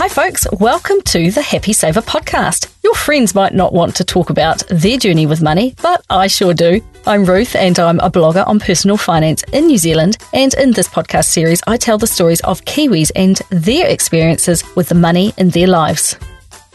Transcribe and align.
Hi, 0.00 0.08
folks. 0.08 0.46
Welcome 0.52 1.02
to 1.02 1.30
the 1.30 1.42
Happy 1.42 1.74
Saver 1.74 2.00
podcast. 2.00 2.72
Your 2.82 2.94
friends 2.94 3.34
might 3.34 3.52
not 3.52 3.74
want 3.74 3.94
to 3.96 4.02
talk 4.02 4.30
about 4.30 4.62
their 4.70 4.96
journey 4.96 5.26
with 5.26 5.42
money, 5.42 5.74
but 5.82 6.02
I 6.08 6.26
sure 6.26 6.54
do. 6.54 6.80
I'm 7.06 7.26
Ruth, 7.26 7.54
and 7.54 7.78
I'm 7.78 8.00
a 8.00 8.10
blogger 8.10 8.46
on 8.46 8.60
personal 8.60 8.96
finance 8.96 9.42
in 9.52 9.66
New 9.66 9.76
Zealand. 9.76 10.16
And 10.32 10.54
in 10.54 10.70
this 10.70 10.88
podcast 10.88 11.26
series, 11.26 11.60
I 11.66 11.76
tell 11.76 11.98
the 11.98 12.06
stories 12.06 12.40
of 12.40 12.64
Kiwis 12.64 13.10
and 13.14 13.42
their 13.50 13.88
experiences 13.88 14.64
with 14.74 14.88
the 14.88 14.94
money 14.94 15.34
in 15.36 15.50
their 15.50 15.66
lives 15.66 16.16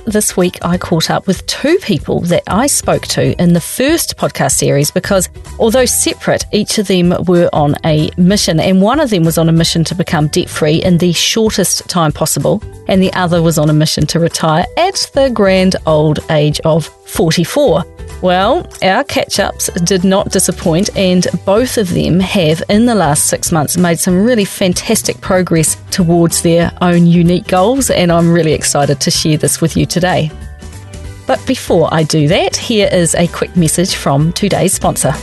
this 0.05 0.37
week 0.37 0.57
I 0.63 0.77
caught 0.77 1.09
up 1.09 1.27
with 1.27 1.45
two 1.47 1.77
people 1.79 2.19
that 2.21 2.43
I 2.47 2.67
spoke 2.67 3.03
to 3.07 3.39
in 3.41 3.53
the 3.53 3.61
first 3.61 4.17
podcast 4.17 4.53
series 4.53 4.91
because, 4.91 5.29
although 5.59 5.85
separate, 5.85 6.45
each 6.51 6.77
of 6.77 6.87
them 6.87 7.13
were 7.27 7.49
on 7.53 7.75
a 7.83 8.09
mission, 8.17 8.59
and 8.59 8.81
one 8.81 8.99
of 8.99 9.09
them 9.09 9.23
was 9.23 9.37
on 9.37 9.49
a 9.49 9.51
mission 9.51 9.83
to 9.85 9.95
become 9.95 10.27
debt 10.27 10.49
free 10.49 10.83
in 10.83 10.97
the 10.97 11.11
shortest 11.13 11.87
time 11.89 12.11
possible, 12.11 12.61
and 12.87 13.01
the 13.01 13.13
other 13.13 13.41
was 13.41 13.57
on 13.57 13.69
a 13.69 13.73
mission 13.73 14.05
to 14.07 14.19
retire 14.19 14.65
at 14.77 15.09
the 15.13 15.29
grand 15.29 15.75
old 15.85 16.19
age 16.29 16.59
of 16.61 16.85
44. 17.05 17.83
Well, 18.21 18.67
our 18.81 19.03
catch 19.03 19.39
ups 19.39 19.69
did 19.81 20.03
not 20.03 20.31
disappoint, 20.31 20.95
and 20.97 21.27
both 21.45 21.77
of 21.77 21.89
them 21.89 22.19
have, 22.19 22.63
in 22.69 22.85
the 22.85 22.95
last 22.95 23.25
six 23.25 23.51
months, 23.51 23.77
made 23.77 23.99
some 23.99 24.25
really 24.25 24.45
fantastic 24.45 25.21
progress 25.21 25.77
towards 25.91 26.41
their 26.41 26.71
own 26.81 27.05
unique 27.05 27.47
goals, 27.47 27.89
and 27.89 28.11
I'm 28.11 28.31
really 28.31 28.53
excited 28.53 28.99
to 29.01 29.11
share 29.11 29.37
this 29.37 29.61
with 29.61 29.77
you 29.77 29.85
today. 29.85 30.31
But 31.27 31.45
before 31.45 31.89
I 31.91 32.03
do 32.03 32.27
that, 32.27 32.55
here 32.55 32.89
is 32.91 33.15
a 33.15 33.27
quick 33.27 33.55
message 33.55 33.95
from 33.95 34.31
today's 34.33 34.73
sponsor. 34.73 35.13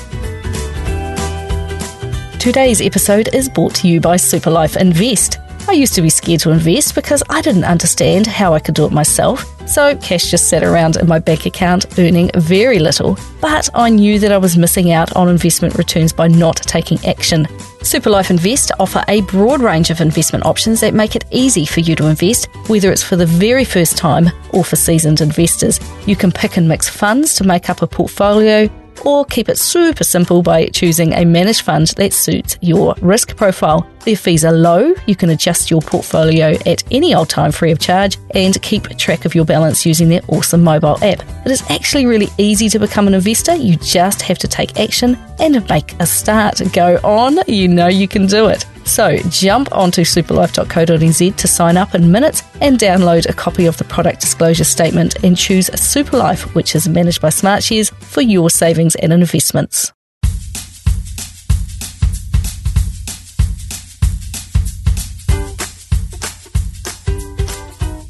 Today's 2.39 2.81
episode 2.81 3.33
is 3.35 3.49
brought 3.49 3.75
to 3.77 3.89
you 3.89 4.01
by 4.01 4.17
Superlife 4.17 4.77
Invest. 4.77 5.39
I 5.69 5.73
used 5.73 5.95
to 5.95 6.03
be 6.03 6.11
scared 6.11 6.41
to 6.41 6.51
invest 6.51 6.95
because 6.97 7.23
I 7.29 7.41
didn't 7.41 7.65
understand 7.65 8.27
how 8.27 8.53
I 8.53 8.59
could 8.59 8.75
do 8.75 8.85
it 8.85 8.93
myself. 8.93 9.45
So 9.67 9.97
cash 9.97 10.31
just 10.31 10.49
sat 10.49 10.63
around 10.63 10.97
in 10.97 11.09
my 11.09 11.19
bank 11.19 11.47
account 11.47 11.99
earning 11.99 12.31
very 12.35 12.79
little. 12.79 13.17
But 13.41 13.69
I 13.75 13.89
knew 13.89 14.19
that 14.19 14.33
I 14.33 14.39
was 14.39 14.57
missing 14.57 14.93
out 14.93 15.15
on 15.17 15.29
investment 15.29 15.77
returns 15.77 16.13
by 16.13 16.29
not 16.29 16.57
taking 16.57 16.99
action. 17.07 17.47
Superlife 17.83 18.31
Invest 18.31 18.71
offer 18.79 19.05
a 19.09 19.23
broad 19.23 19.61
range 19.61 19.91
of 19.91 20.01
investment 20.01 20.45
options 20.45 20.81
that 20.81 20.95
make 20.95 21.17
it 21.17 21.25
easy 21.31 21.65
for 21.65 21.81
you 21.81 21.97
to 21.97 22.07
invest, 22.07 22.49
whether 22.69 22.93
it's 22.93 23.03
for 23.03 23.17
the 23.17 23.27
very 23.27 23.65
first 23.65 23.97
time 23.97 24.31
or 24.53 24.65
for 24.65 24.77
seasoned 24.77 25.21
investors. 25.21 25.81
You 26.07 26.17
can 26.17 26.31
pick 26.31 26.57
and 26.57 26.69
mix 26.69 26.89
funds 26.89 27.35
to 27.37 27.45
make 27.45 27.71
up 27.71 27.83
a 27.83 27.87
portfolio 27.87 28.69
or 29.05 29.25
keep 29.25 29.49
it 29.49 29.59
super 29.59 30.05
simple 30.05 30.43
by 30.43 30.67
choosing 30.67 31.13
a 31.13 31.25
managed 31.25 31.63
fund 31.63 31.89
that 31.97 32.13
suits 32.13 32.59
your 32.61 32.95
risk 33.01 33.37
profile. 33.37 33.87
Their 34.05 34.17
fees 34.17 34.45
are 34.45 34.53
low, 34.53 34.95
you 35.07 35.15
can 35.15 35.31
adjust 35.31 35.71
your 35.71 35.81
portfolio 35.81 36.57
at 36.67 36.83
any 36.91 37.15
old 37.15 37.29
time 37.29 37.53
free 37.53 37.71
of 37.71 37.79
charge, 37.79 38.19
and 38.35 38.61
keep 38.63 38.85
track 38.99 39.25
of 39.25 39.35
your 39.35 39.45
balance 39.45 39.87
using 39.87 40.09
their 40.09 40.23
awesome 40.29 40.63
mobile 40.63 40.97
app. 41.05 41.23
It 41.45 41.53
is 41.53 41.63
actually 41.71 42.07
really 42.07 42.29
easy 42.39 42.69
to 42.71 42.79
become 42.79 43.07
an 43.07 43.15
investor, 43.15 43.55
you 43.55 43.77
just 43.77 44.23
have 44.23 44.39
to 44.39 44.49
take 44.49 44.81
action 44.81 45.17
and 45.39 45.69
make 45.69 45.95
a 46.01 46.07
start. 46.07 46.61
Go 46.73 46.99
on, 47.05 47.39
you 47.47 47.69
know 47.69 47.89
you 47.89 48.09
can 48.09 48.27
do 48.27 48.49
it. 48.49 48.67
So 48.85 49.17
jump 49.29 49.73
onto 49.73 50.03
superlife.co.nz 50.03 51.37
to 51.37 51.49
sign 51.49 51.77
up 51.77 51.95
in 51.95 52.11
minutes 52.11 52.43
and 52.61 52.79
download 52.79 53.29
a 53.29 53.33
copy 53.33 53.67
of 53.67 53.77
the 53.77 53.85
product 53.85 54.21
disclosure 54.21 54.65
statement 54.65 55.23
and 55.25 55.37
choose 55.37 55.71
Superlife, 55.71 56.55
which 56.55 56.75
is 56.75 56.89
managed 56.89 57.21
by 57.21 57.29
Smartshares, 57.29 57.93
for 58.03 58.21
your 58.21 58.51
savings 58.51 58.95
and 58.97 59.13
investments. 59.13 59.93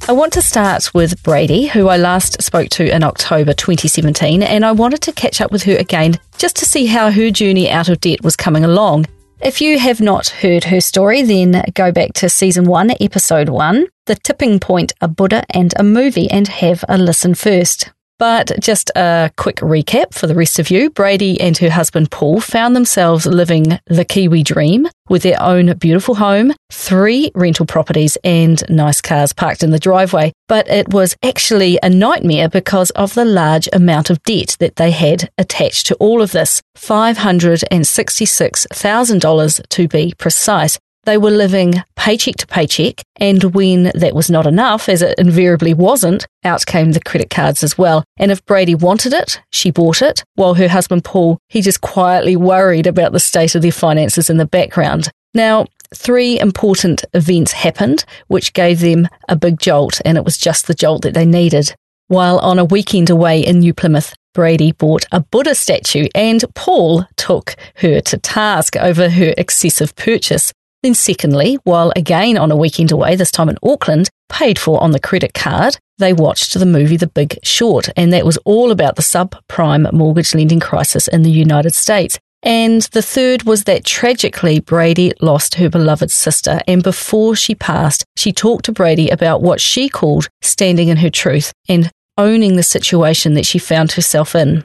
I 0.08 0.14
want 0.14 0.32
to 0.34 0.42
start 0.42 0.92
with 0.92 1.22
Bradie, 1.22 1.68
who 1.68 1.88
I 1.88 1.96
last 1.96 2.42
spoke 2.42 2.68
to 2.70 2.94
in 2.94 3.02
October 3.02 3.54
2017, 3.54 4.42
and 4.42 4.64
I 4.64 4.72
wanted 4.72 5.00
to 5.02 5.12
catch 5.12 5.40
up 5.40 5.52
with 5.52 5.62
her 5.62 5.76
again 5.76 6.18
just 6.36 6.56
to 6.56 6.66
see 6.66 6.86
how 6.86 7.10
her 7.10 7.30
journey 7.30 7.70
out 7.70 7.88
of 7.88 8.00
debt 8.00 8.22
was 8.22 8.36
coming 8.36 8.64
along. 8.64 9.06
If 9.42 9.60
you 9.60 9.76
have 9.80 10.00
not 10.00 10.28
heard 10.28 10.62
her 10.64 10.80
story, 10.80 11.22
then 11.22 11.64
go 11.74 11.90
back 11.90 12.12
to 12.14 12.28
season 12.28 12.64
one, 12.64 12.92
episode 13.00 13.48
one, 13.48 13.88
The 14.06 14.14
Tipping 14.14 14.60
Point, 14.60 14.92
a 15.00 15.08
Buddha 15.08 15.42
and 15.50 15.74
a 15.76 15.82
movie, 15.82 16.30
and 16.30 16.46
have 16.46 16.84
a 16.88 16.96
listen 16.96 17.34
first. 17.34 17.90
But 18.18 18.52
just 18.60 18.90
a 18.94 19.30
quick 19.36 19.56
recap 19.56 20.14
for 20.14 20.26
the 20.26 20.34
rest 20.34 20.58
of 20.58 20.70
you 20.70 20.90
Bradie 20.90 21.38
and 21.40 21.56
her 21.58 21.70
husband 21.70 22.10
Paul 22.10 22.40
found 22.40 22.76
themselves 22.76 23.26
living 23.26 23.78
the 23.86 24.04
Kiwi 24.04 24.42
dream 24.42 24.88
with 25.08 25.22
their 25.22 25.40
own 25.42 25.76
beautiful 25.78 26.14
home, 26.14 26.52
three 26.70 27.30
rental 27.34 27.66
properties, 27.66 28.16
and 28.22 28.62
nice 28.68 29.00
cars 29.00 29.32
parked 29.32 29.62
in 29.62 29.70
the 29.70 29.78
driveway. 29.78 30.32
But 30.48 30.68
it 30.68 30.92
was 30.92 31.16
actually 31.22 31.78
a 31.82 31.88
nightmare 31.90 32.48
because 32.48 32.90
of 32.90 33.14
the 33.14 33.24
large 33.24 33.68
amount 33.72 34.10
of 34.10 34.22
debt 34.22 34.56
that 34.60 34.76
they 34.76 34.90
had 34.90 35.30
attached 35.36 35.86
to 35.86 35.94
all 35.96 36.22
of 36.22 36.32
this 36.32 36.62
$566,000 36.76 39.68
to 39.68 39.88
be 39.88 40.14
precise. 40.16 40.78
They 41.04 41.18
were 41.18 41.30
living 41.30 41.82
paycheck 41.96 42.36
to 42.36 42.46
paycheck, 42.46 43.02
and 43.16 43.42
when 43.54 43.90
that 43.94 44.14
was 44.14 44.30
not 44.30 44.46
enough, 44.46 44.88
as 44.88 45.02
it 45.02 45.18
invariably 45.18 45.74
wasn't, 45.74 46.26
out 46.44 46.64
came 46.64 46.92
the 46.92 47.00
credit 47.00 47.28
cards 47.28 47.64
as 47.64 47.76
well. 47.76 48.04
And 48.18 48.30
if 48.30 48.44
Bradie 48.46 48.80
wanted 48.80 49.12
it, 49.12 49.40
she 49.50 49.72
bought 49.72 50.00
it, 50.00 50.22
while 50.36 50.54
her 50.54 50.68
husband 50.68 51.04
Paul, 51.04 51.38
he 51.48 51.60
just 51.60 51.80
quietly 51.80 52.36
worried 52.36 52.86
about 52.86 53.12
the 53.12 53.18
state 53.18 53.56
of 53.56 53.62
their 53.62 53.72
finances 53.72 54.30
in 54.30 54.36
the 54.36 54.46
background. 54.46 55.08
Now, 55.34 55.66
three 55.92 56.38
important 56.38 57.04
events 57.14 57.50
happened, 57.50 58.04
which 58.28 58.52
gave 58.52 58.78
them 58.78 59.08
a 59.28 59.34
big 59.34 59.58
jolt, 59.58 60.00
and 60.04 60.16
it 60.16 60.24
was 60.24 60.38
just 60.38 60.68
the 60.68 60.74
jolt 60.74 61.02
that 61.02 61.14
they 61.14 61.26
needed. 61.26 61.74
While 62.06 62.38
on 62.38 62.60
a 62.60 62.64
weekend 62.64 63.10
away 63.10 63.40
in 63.40 63.58
New 63.58 63.74
Plymouth, 63.74 64.14
Bradie 64.36 64.76
bought 64.78 65.06
a 65.10 65.20
Buddha 65.20 65.54
statue, 65.54 66.06
and 66.14 66.44
Paul 66.54 67.06
took 67.16 67.56
her 67.76 68.00
to 68.02 68.18
task 68.18 68.76
over 68.76 69.10
her 69.10 69.34
excessive 69.36 69.96
purchase. 69.96 70.52
Then, 70.82 70.94
secondly, 70.94 71.58
while 71.62 71.92
again 71.94 72.36
on 72.36 72.50
a 72.50 72.56
weekend 72.56 72.90
away, 72.90 73.14
this 73.14 73.30
time 73.30 73.48
in 73.48 73.58
Auckland, 73.62 74.10
paid 74.28 74.58
for 74.58 74.82
on 74.82 74.90
the 74.90 74.98
credit 74.98 75.32
card, 75.32 75.76
they 75.98 76.12
watched 76.12 76.54
the 76.58 76.66
movie 76.66 76.96
The 76.96 77.06
Big 77.06 77.38
Short, 77.44 77.88
and 77.96 78.12
that 78.12 78.26
was 78.26 78.36
all 78.38 78.72
about 78.72 78.96
the 78.96 79.02
subprime 79.02 79.92
mortgage 79.92 80.34
lending 80.34 80.58
crisis 80.58 81.06
in 81.06 81.22
the 81.22 81.30
United 81.30 81.74
States. 81.74 82.18
And 82.42 82.82
the 82.90 83.02
third 83.02 83.44
was 83.44 83.64
that 83.64 83.84
tragically 83.84 84.60
Bradie 84.60 85.12
lost 85.20 85.54
her 85.54 85.70
beloved 85.70 86.10
sister. 86.10 86.60
And 86.66 86.82
before 86.82 87.36
she 87.36 87.54
passed, 87.54 88.04
she 88.16 88.32
talked 88.32 88.64
to 88.64 88.72
Bradie 88.72 89.12
about 89.12 89.42
what 89.42 89.60
she 89.60 89.88
called 89.88 90.26
standing 90.40 90.88
in 90.88 90.96
her 90.96 91.10
truth 91.10 91.52
and 91.68 91.88
owning 92.18 92.56
the 92.56 92.64
situation 92.64 93.34
that 93.34 93.46
she 93.46 93.58
found 93.60 93.92
herself 93.92 94.34
in. 94.34 94.64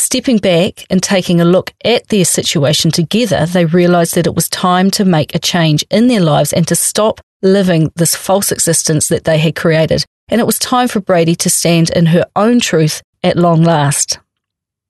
Stepping 0.00 0.38
back 0.38 0.86
and 0.88 1.02
taking 1.02 1.42
a 1.42 1.44
look 1.44 1.74
at 1.84 2.08
their 2.08 2.24
situation 2.24 2.90
together, 2.90 3.44
they 3.44 3.66
realized 3.66 4.14
that 4.14 4.26
it 4.26 4.34
was 4.34 4.48
time 4.48 4.90
to 4.92 5.04
make 5.04 5.34
a 5.34 5.38
change 5.38 5.84
in 5.90 6.06
their 6.06 6.22
lives 6.22 6.54
and 6.54 6.66
to 6.68 6.74
stop 6.74 7.20
living 7.42 7.92
this 7.96 8.16
false 8.16 8.50
existence 8.50 9.08
that 9.08 9.24
they 9.24 9.36
had 9.36 9.54
created. 9.54 10.02
And 10.28 10.40
it 10.40 10.46
was 10.46 10.58
time 10.58 10.88
for 10.88 11.02
Bradie 11.02 11.36
to 11.36 11.50
stand 11.50 11.90
in 11.90 12.06
her 12.06 12.24
own 12.34 12.60
truth 12.60 13.02
at 13.22 13.36
long 13.36 13.62
last. 13.62 14.18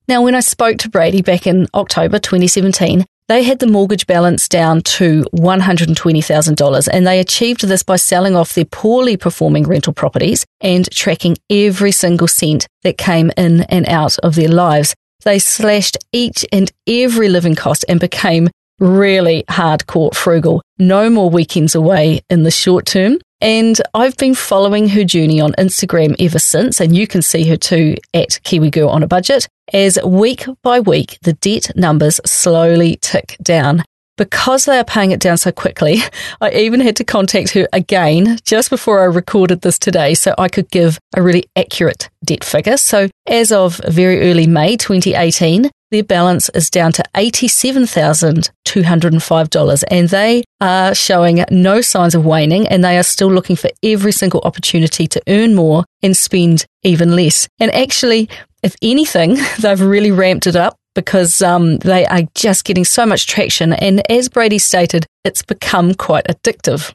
Now, 0.06 0.22
when 0.22 0.37
I 0.37 0.41
spoke 0.41 0.78
to 0.78 0.88
Bradie 0.88 1.25
back 1.25 1.44
in 1.44 1.66
October 1.75 2.21
2017, 2.21 3.04
they 3.31 3.45
had 3.45 3.61
the 3.61 3.67
mortgage 3.69 4.09
balance 4.09 4.49
down 4.49 4.81
to 4.81 5.23
$120,000 5.35 6.89
and 6.93 7.07
they 7.07 7.21
achieved 7.21 7.65
this 7.65 7.85
by 7.85 7.95
selling 7.95 8.35
off 8.35 8.55
their 8.55 8.65
poorly 8.65 9.17
performing 9.17 9.63
rental 9.63 9.93
properties 9.93 10.45
and 10.61 10.91
tracking 10.91 11.37
every 11.49 11.93
single 11.93 12.27
cent 12.27 12.67
that 12.83 12.99
came 12.99 13.31
in 13.37 13.61
and 13.63 13.87
out 13.87 14.19
of 14.19 14.35
their 14.35 14.49
lives. 14.49 14.97
They 15.23 15.39
slashed 15.39 15.97
each 16.13 16.45
and 16.51 16.73
every 16.89 17.29
living 17.29 17.55
cost 17.55 17.85
and 17.89 18.01
became 18.01 18.51
really 18.81 19.45
hardcore 19.49 20.13
frugal. 20.13 20.60
No 20.78 21.09
more 21.09 21.31
weekends 21.31 21.77
away 21.77 22.22
in 22.31 22.43
the 22.43 22.51
short 22.51 22.84
term. 22.84 23.19
And 23.41 23.81
I've 23.95 24.16
been 24.19 24.34
following 24.34 24.89
her 24.91 25.04
journey 25.04 25.41
on 25.41 25.53
Instagram 25.53 26.15
ever 26.19 26.39
since, 26.39 26.81
and 26.81 26.95
you 26.95 27.07
can 27.07 27.22
see 27.22 27.48
her 27.48 27.57
too 27.57 27.97
at 28.13 28.39
Kiwi 28.42 28.71
Girl 28.71 28.91
on 28.91 29.03
a 29.03 29.07
Budget, 29.07 29.48
as 29.72 29.98
week 30.04 30.45
by 30.63 30.81
week 30.81 31.19
the 31.22 31.33
debt 31.34 31.71
numbers 31.75 32.21
slowly 32.27 32.98
tick 33.01 33.37
down. 33.42 33.83
Because 34.19 34.66
they 34.66 34.78
are 34.78 34.84
paying 34.84 35.13
it 35.13 35.21
down 35.21 35.39
so 35.39 35.51
quickly, 35.51 36.01
I 36.42 36.51
even 36.51 36.81
had 36.81 36.97
to 36.97 37.04
contact 37.04 37.53
her 37.53 37.66
again 37.72 38.39
just 38.45 38.69
before 38.69 39.01
I 39.01 39.04
recorded 39.04 39.63
this 39.63 39.78
today 39.78 40.13
so 40.13 40.34
I 40.37 40.48
could 40.48 40.69
give 40.71 40.98
a 41.16 41.22
really 41.22 41.45
accurate 41.57 42.10
debt 42.22 42.45
figure. 42.45 42.77
So, 42.77 43.09
as 43.27 43.51
of 43.51 43.81
very 43.89 44.31
early 44.31 44.47
May 44.47 44.77
2018, 44.77 45.71
their 45.91 46.04
balance 46.04 46.48
is 46.51 46.71
down 46.71 46.92
to 46.92 47.03
$87,205 47.15 49.84
and 49.91 50.09
they 50.09 50.45
are 50.60 50.95
showing 50.95 51.45
no 51.51 51.81
signs 51.81 52.15
of 52.15 52.25
waning 52.25 52.69
and 52.69 52.84
they 52.84 52.97
are 52.97 53.03
still 53.03 53.33
looking 53.33 53.57
for 53.57 53.71
every 53.83 54.13
single 54.13 54.41
opportunity 54.42 55.09
to 55.09 55.21
earn 55.28 55.54
more 55.54 55.84
and 56.03 56.16
spend 56.16 56.65
even 56.83 57.15
less. 57.16 57.48
And 57.59 57.75
actually, 57.75 58.31
if 58.63 58.77
anything, 58.83 59.39
they've 59.59 59.81
really 59.81 60.13
ramped 60.13 60.47
it 60.47 60.57
up 60.57 60.77
because 60.95 61.42
um, 61.42 61.78
they 61.78 62.07
are 62.07 62.22
just 62.34 62.65
getting 62.65 62.84
so 62.84 63.04
much 63.07 63.27
traction. 63.27 63.72
And 63.72 64.09
as 64.10 64.28
Bradie 64.28 64.60
stated, 64.60 65.07
it's 65.25 65.42
become 65.42 65.95
quite 65.95 66.27
addictive. 66.27 66.95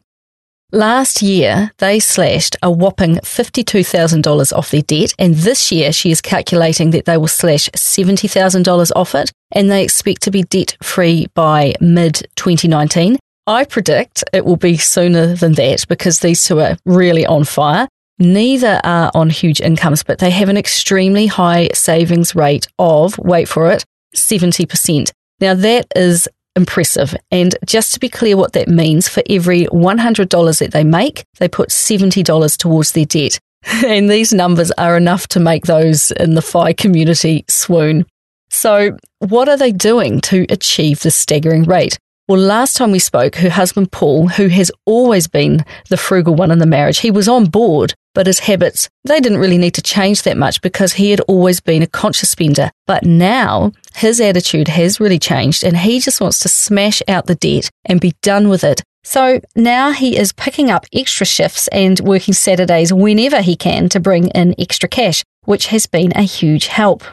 Last 0.76 1.22
year, 1.22 1.72
they 1.78 2.02
slashed 2.02 2.58
a 2.62 2.70
whopping 2.70 3.16
$52,000 3.20 4.52
off 4.52 4.72
their 4.72 4.82
debt, 4.82 5.14
and 5.18 5.34
this 5.34 5.72
year 5.72 5.94
she 5.94 6.12
is 6.12 6.20
calculating 6.20 6.92
that 6.92 7.06
they 7.06 7.16
will 7.16 7.30
slash 7.30 7.70
$70,000 7.70 8.92
off 8.94 9.16
it, 9.16 9.32
and 9.54 9.72
they 9.72 9.82
expect 9.86 10.24
to 10.24 10.32
be 10.32 10.44
debt 10.44 10.76
free 10.84 11.28
by 11.34 11.76
mid 11.80 12.28
2019. 12.36 13.16
I 13.48 13.64
predict 13.64 14.26
it 14.34 14.44
will 14.44 14.58
be 14.58 14.76
sooner 14.76 15.34
than 15.34 15.54
that 15.54 15.86
because 15.88 16.20
these 16.20 16.44
two 16.44 16.60
are 16.60 16.76
really 16.86 17.26
on 17.26 17.46
fire. 17.46 17.88
Neither 18.20 18.82
are 18.84 19.12
on 19.16 19.30
huge 19.30 19.62
incomes, 19.62 20.04
but 20.04 20.20
they 20.20 20.32
have 20.32 20.50
an 20.50 20.58
extremely 20.58 21.28
high 21.28 21.70
savings 21.74 22.36
rate 22.36 22.68
of, 22.80 23.18
wait 23.18 23.48
for 23.48 23.72
it, 23.72 23.86
70%. 24.14 25.10
Now 25.40 25.54
that 25.54 25.88
is 25.96 26.28
impressive. 26.56 27.16
And 27.32 27.56
just 27.66 27.94
to 27.94 28.00
be 28.00 28.10
clear 28.10 28.38
what 28.38 28.54
that 28.54 28.68
means, 28.68 29.08
for 29.08 29.24
every 29.30 29.66
$100 29.66 30.60
that 30.60 30.72
they 30.72 30.84
make, 30.84 31.26
they 31.40 31.48
put 31.48 31.70
$70 31.70 32.58
towards 32.58 32.92
their 32.92 33.06
debt. 33.06 33.40
and 33.86 34.10
these 34.10 34.34
numbers 34.34 34.72
are 34.72 34.98
enough 34.98 35.28
to 35.30 35.40
make 35.40 35.66
those 35.66 36.12
in 36.12 36.36
the 36.36 36.42
FI 36.42 36.74
community 36.74 37.46
swoon. 37.50 38.06
So, 38.50 38.98
what 39.20 39.50
are 39.50 39.58
they 39.58 39.72
doing 39.72 40.22
to 40.22 40.46
achieve 40.50 41.02
this 41.02 41.16
staggering 41.16 41.64
rate? 41.64 41.98
Well, 42.28 42.40
last 42.40 42.76
time 42.76 42.92
we 42.92 43.00
spoke, 43.00 43.36
her 43.36 43.50
husband 43.50 43.92
Paul, 43.92 44.28
who 44.28 44.48
has 44.48 44.72
always 44.86 45.28
been 45.28 45.66
the 45.90 45.98
frugal 45.98 46.36
one 46.36 46.52
in 46.52 46.60
the 46.60 46.66
marriage, 46.66 47.00
he 47.00 47.12
was 47.12 47.28
on 47.28 47.46
board, 47.46 47.94
but 48.16 48.26
his 48.26 48.40
habits, 48.40 48.90
they 49.04 49.20
didn't 49.20 49.38
really 49.38 49.60
need 49.60 49.76
to 49.76 49.82
change 49.84 50.24
that 50.24 50.38
much 50.38 50.62
because 50.62 50.94
he 50.94 51.12
had 51.12 51.20
always 51.22 51.60
been 51.60 51.84
a 51.84 51.88
conscious 51.88 52.32
spender. 52.32 52.72
But 52.88 53.04
now 53.04 53.74
his 53.94 54.20
attitude 54.20 54.70
has 54.70 55.00
really 55.00 55.20
changed 55.20 55.64
and 55.64 55.78
he 55.78 56.00
just 56.00 56.20
wants 56.20 56.40
to 56.40 56.50
smash 56.50 57.04
out 57.08 57.28
the 57.28 57.36
debt 57.36 57.70
and 57.86 58.02
be 58.02 58.16
done 58.24 58.50
with 58.50 58.64
it. 58.64 58.82
So 59.04 59.40
now 59.56 59.92
he 59.92 60.18
is 60.18 60.34
picking 60.34 60.72
up 60.72 60.88
extra 60.92 61.28
shifts 61.28 61.68
and 61.68 62.00
working 62.00 62.34
Saturdays 62.34 62.92
whenever 62.92 63.42
he 63.42 63.56
can 63.56 63.88
to 63.90 64.00
bring 64.00 64.30
in 64.30 64.56
extra 64.58 64.90
cash, 64.90 65.24
which 65.44 65.68
has 65.68 65.86
been 65.86 66.12
a 66.16 66.24
huge 66.24 66.68
help. 66.68 67.04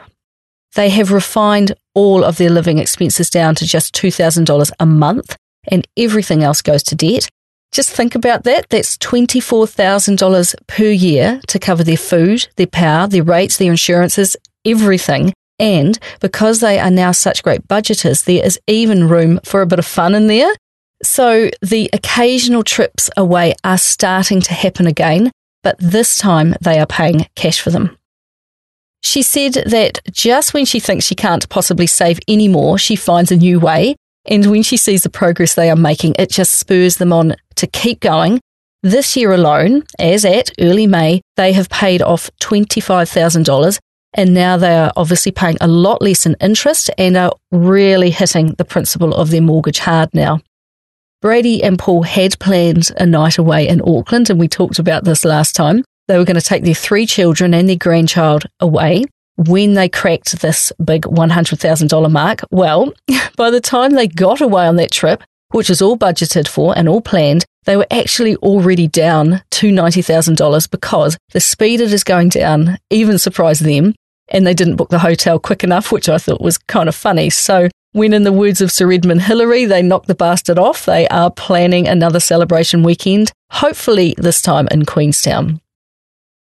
They 0.73 0.89
have 0.89 1.11
refined 1.11 1.75
all 1.93 2.23
of 2.23 2.37
their 2.37 2.49
living 2.49 2.79
expenses 2.79 3.29
down 3.29 3.53
to 3.55 3.67
just 3.67 3.93
$2,000 3.93 4.71
a 4.79 4.85
month, 4.87 5.35
and 5.67 5.87
everything 5.95 6.41
else 6.41 6.63
goes 6.63 6.81
to 6.83 6.95
debt. 6.95 7.29
Just 7.73 7.91
think 7.91 8.13
about 8.13 8.43
that. 8.43 8.69
That's 8.69 8.97
$24,000 8.99 10.55
per 10.67 10.83
year 10.83 11.41
to 11.47 11.57
cover 11.57 11.83
their 11.83 11.97
food, 11.97 12.47
their 12.55 12.67
power, 12.67 13.07
their 13.07 13.23
rates, 13.23 13.57
their 13.57 13.71
insurances, 13.71 14.35
everything. 14.63 15.33
And 15.57 15.97
because 16.19 16.59
they 16.59 16.77
are 16.79 16.91
now 16.91 17.11
such 17.11 17.41
great 17.41 17.67
budgeters, 17.67 18.25
there 18.25 18.45
is 18.45 18.59
even 18.67 19.09
room 19.09 19.39
for 19.43 19.63
a 19.63 19.65
bit 19.65 19.79
of 19.79 19.87
fun 19.87 20.13
in 20.13 20.27
there. 20.27 20.53
So 21.03 21.49
the 21.63 21.89
occasional 21.93 22.63
trips 22.63 23.09
away 23.17 23.55
are 23.63 23.79
starting 23.79 24.39
to 24.41 24.53
happen 24.53 24.85
again, 24.85 25.31
but 25.63 25.75
this 25.79 26.17
time 26.17 26.53
they 26.61 26.79
are 26.79 26.85
paying 26.85 27.25
cash 27.35 27.59
for 27.59 27.71
them. 27.71 27.97
She 29.01 29.23
said 29.23 29.53
that 29.65 29.99
just 30.11 30.53
when 30.53 30.65
she 30.65 30.79
thinks 30.79 31.05
she 31.05 31.15
can't 31.15 31.49
possibly 31.49 31.87
save 31.87 32.19
any 32.27 32.47
more, 32.47 32.77
she 32.77 32.95
finds 32.95 33.31
a 33.31 33.35
new 33.35 33.59
way. 33.59 33.95
And 34.25 34.45
when 34.49 34.63
she 34.63 34.77
sees 34.77 35.03
the 35.03 35.09
progress 35.09 35.53
they 35.53 35.69
are 35.69 35.75
making, 35.75 36.15
it 36.17 36.29
just 36.29 36.55
spurs 36.55 36.97
them 36.97 37.11
on 37.11 37.35
to 37.55 37.67
keep 37.67 37.99
going. 37.99 38.39
This 38.81 39.15
year 39.15 39.33
alone, 39.33 39.83
as 39.99 40.25
at 40.25 40.51
early 40.59 40.87
May, 40.87 41.21
they 41.37 41.53
have 41.53 41.69
paid 41.69 42.01
off 42.01 42.29
$25,000 42.41 43.79
and 44.13 44.33
now 44.33 44.57
they 44.57 44.75
are 44.75 44.91
obviously 44.95 45.31
paying 45.31 45.57
a 45.59 45.67
lot 45.67 46.01
less 46.01 46.25
in 46.25 46.35
interest 46.39 46.89
and 46.97 47.17
are 47.17 47.33
really 47.51 48.11
hitting 48.11 48.53
the 48.57 48.65
principal 48.65 49.13
of 49.13 49.31
their 49.31 49.41
mortgage 49.41 49.79
hard 49.79 50.09
now. 50.13 50.39
Bradie 51.23 51.63
and 51.63 51.79
Paul 51.79 52.03
had 52.03 52.37
planned 52.39 52.91
a 52.97 53.05
night 53.05 53.37
away 53.37 53.67
in 53.67 53.81
Auckland, 53.81 54.29
and 54.29 54.39
we 54.39 54.47
talked 54.47 54.77
about 54.77 55.05
this 55.05 55.23
last 55.23 55.55
time. 55.55 55.83
They 56.07 56.17
were 56.17 56.25
going 56.25 56.39
to 56.39 56.41
take 56.41 56.63
their 56.63 56.73
three 56.73 57.05
children 57.05 57.53
and 57.53 57.67
their 57.67 57.77
grandchild 57.77 58.43
away 58.59 59.05
when 59.35 59.73
they 59.73 59.89
cracked 59.89 60.41
this 60.41 60.71
big 60.83 61.03
$100,000 61.03 62.11
mark. 62.11 62.41
Well, 62.51 62.93
by 63.37 63.49
the 63.49 63.61
time 63.61 63.91
they 63.91 64.07
got 64.07 64.41
away 64.41 64.67
on 64.67 64.75
that 64.77 64.91
trip, 64.91 65.23
which 65.51 65.69
was 65.69 65.81
all 65.81 65.97
budgeted 65.97 66.47
for 66.47 66.77
and 66.77 66.89
all 66.89 67.01
planned, 67.01 67.45
they 67.65 67.77
were 67.77 67.87
actually 67.91 68.35
already 68.37 68.87
down 68.87 69.41
to 69.51 69.71
$90,000 69.71 70.69
because 70.69 71.17
the 71.31 71.39
speed 71.39 71.79
it 71.79 71.93
is 71.93 72.03
going 72.03 72.29
down 72.29 72.77
even 72.89 73.17
surprised 73.17 73.63
them 73.63 73.93
and 74.29 74.45
they 74.45 74.53
didn't 74.53 74.75
book 74.75 74.89
the 74.89 74.99
hotel 74.99 75.39
quick 75.39 75.63
enough, 75.63 75.91
which 75.91 76.09
I 76.09 76.17
thought 76.17 76.41
was 76.41 76.57
kind 76.57 76.89
of 76.89 76.95
funny. 76.95 77.29
So, 77.29 77.69
when 77.91 78.13
in 78.13 78.23
the 78.23 78.31
words 78.31 78.59
of 78.61 78.71
Sir 78.71 78.91
Edmund 78.91 79.21
Hillary, 79.21 79.65
they 79.65 79.83
knocked 79.83 80.07
the 80.07 80.15
bastard 80.15 80.57
off, 80.57 80.85
they 80.85 81.07
are 81.09 81.29
planning 81.29 81.87
another 81.87 82.19
celebration 82.19 82.81
weekend, 82.81 83.31
hopefully 83.51 84.15
this 84.17 84.41
time 84.41 84.67
in 84.71 84.85
Queenstown. 84.85 85.61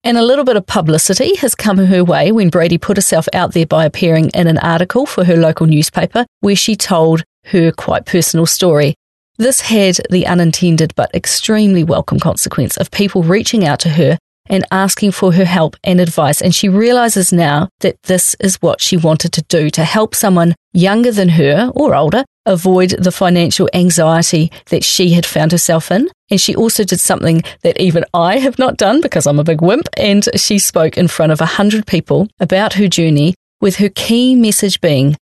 And 0.03 0.17
a 0.17 0.23
little 0.23 0.45
bit 0.45 0.55
of 0.55 0.65
publicity 0.65 1.35
has 1.37 1.55
come 1.55 1.77
her 1.77 2.03
way 2.05 2.31
when 2.31 2.49
Bradie 2.49 2.79
put 2.79 2.95
herself 2.95 3.27
out 3.33 3.53
there 3.53 3.65
by 3.65 3.83
appearing 3.83 4.29
in 4.33 4.47
an 4.47 4.57
article 4.59 5.05
for 5.05 5.25
her 5.25 5.35
local 5.35 5.65
newspaper 5.65 6.25
where 6.39 6.55
she 6.55 6.77
told 6.77 7.23
her 7.47 7.73
quite 7.73 8.05
personal 8.05 8.45
story. 8.45 8.95
This 9.37 9.59
had 9.59 9.99
the 10.09 10.25
unintended 10.25 10.93
but 10.95 11.13
extremely 11.13 11.83
welcome 11.83 12.19
consequence 12.19 12.77
of 12.77 12.91
people 12.91 13.23
reaching 13.23 13.65
out 13.65 13.79
to 13.81 13.89
her 13.89 14.17
and 14.45 14.65
asking 14.71 15.11
for 15.11 15.33
her 15.33 15.45
help 15.45 15.75
and 15.83 15.99
advice. 15.99 16.41
And 16.41 16.55
she 16.55 16.69
realizes 16.69 17.33
now 17.33 17.67
that 17.81 18.01
this 18.03 18.35
is 18.39 18.55
what 18.61 18.81
she 18.81 18.95
wanted 18.95 19.33
to 19.33 19.41
do 19.43 19.69
to 19.71 19.83
help 19.83 20.15
someone 20.15 20.55
younger 20.71 21.11
than 21.11 21.29
her 21.29 21.71
or 21.75 21.93
older 21.93 22.23
avoid 22.49 22.89
the 22.99 23.11
financial 23.11 23.69
anxiety 23.73 24.51
that 24.69 24.83
she 24.83 25.11
had 25.11 25.25
found 25.25 25.51
herself 25.51 25.91
in. 25.91 26.09
And 26.29 26.41
she 26.41 26.55
also 26.55 26.83
did 26.83 26.99
something 26.99 27.43
that 27.61 27.79
even 27.79 28.03
I 28.13 28.39
have 28.39 28.59
not 28.59 28.77
done 28.77 28.99
because 28.99 29.25
I'm 29.25 29.39
a 29.39 29.43
big 29.43 29.61
wimp. 29.61 29.87
And 29.95 30.27
she 30.35 30.59
spoke 30.59 30.97
in 30.97 31.07
front 31.07 31.31
of 31.31 31.39
a 31.39 31.45
hundred 31.45 31.87
people 31.87 32.27
about 32.39 32.73
her 32.73 32.87
journey 32.87 33.35
with 33.61 33.77
her 33.77 33.89
key 33.89 34.35
message 34.35 34.81
being, 34.81 35.15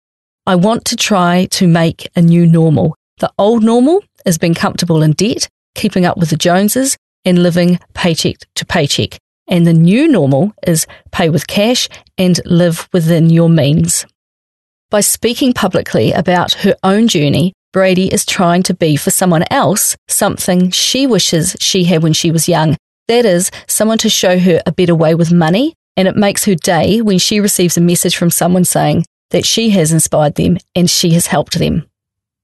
I 0.45 0.55
want 0.55 0.85
to 0.85 0.95
try 0.95 1.47
to 1.51 1.67
make 1.67 2.07
a 2.15 2.21
new 2.21 2.45
normal. 2.45 2.95
The 3.17 3.31
old 3.37 3.63
normal 3.63 4.03
is 4.25 4.37
being 4.37 4.53
comfortable 4.53 5.01
in 5.01 5.13
debt, 5.13 5.47
keeping 5.73 6.05
up 6.05 6.17
with 6.17 6.29
the 6.29 6.37
Joneses, 6.37 6.97
and 7.23 7.41
living 7.41 7.79
paycheck 7.93 8.35
to 8.55 8.65
paycheck. 8.65 9.17
And 9.47 9.65
the 9.65 9.73
new 9.73 10.07
normal 10.07 10.53
is 10.65 10.87
pay 11.11 11.29
with 11.29 11.47
cash 11.47 11.87
and 12.17 12.39
live 12.45 12.87
within 12.93 13.29
your 13.29 13.49
means. 13.49 14.05
By 14.91 15.01
speaking 15.01 15.51
publicly 15.51 16.11
about 16.11 16.53
her 16.53 16.75
own 16.83 17.07
journey, 17.07 17.53
Bradie 17.73 18.13
is 18.13 18.25
trying 18.25 18.61
to 18.63 18.73
be 18.73 18.95
for 18.95 19.09
someone 19.09 19.43
else 19.49 19.97
something 20.07 20.69
she 20.69 21.07
wishes 21.07 21.55
she 21.59 21.85
had 21.85 22.03
when 22.03 22.13
she 22.13 22.29
was 22.29 22.47
young. 22.47 22.77
That 23.07 23.25
is, 23.25 23.49
someone 23.67 23.97
to 23.99 24.09
show 24.09 24.37
her 24.37 24.61
a 24.65 24.71
better 24.71 24.95
way 24.95 25.15
with 25.15 25.31
money, 25.31 25.73
and 25.97 26.07
it 26.07 26.15
makes 26.15 26.45
her 26.45 26.55
day 26.55 27.01
when 27.01 27.17
she 27.17 27.39
receives 27.39 27.77
a 27.77 27.81
message 27.81 28.15
from 28.15 28.29
someone 28.29 28.63
saying 28.63 29.05
that 29.31 29.45
she 29.45 29.71
has 29.71 29.91
inspired 29.91 30.35
them 30.35 30.57
and 30.75 30.89
she 30.89 31.11
has 31.11 31.27
helped 31.27 31.57
them. 31.57 31.87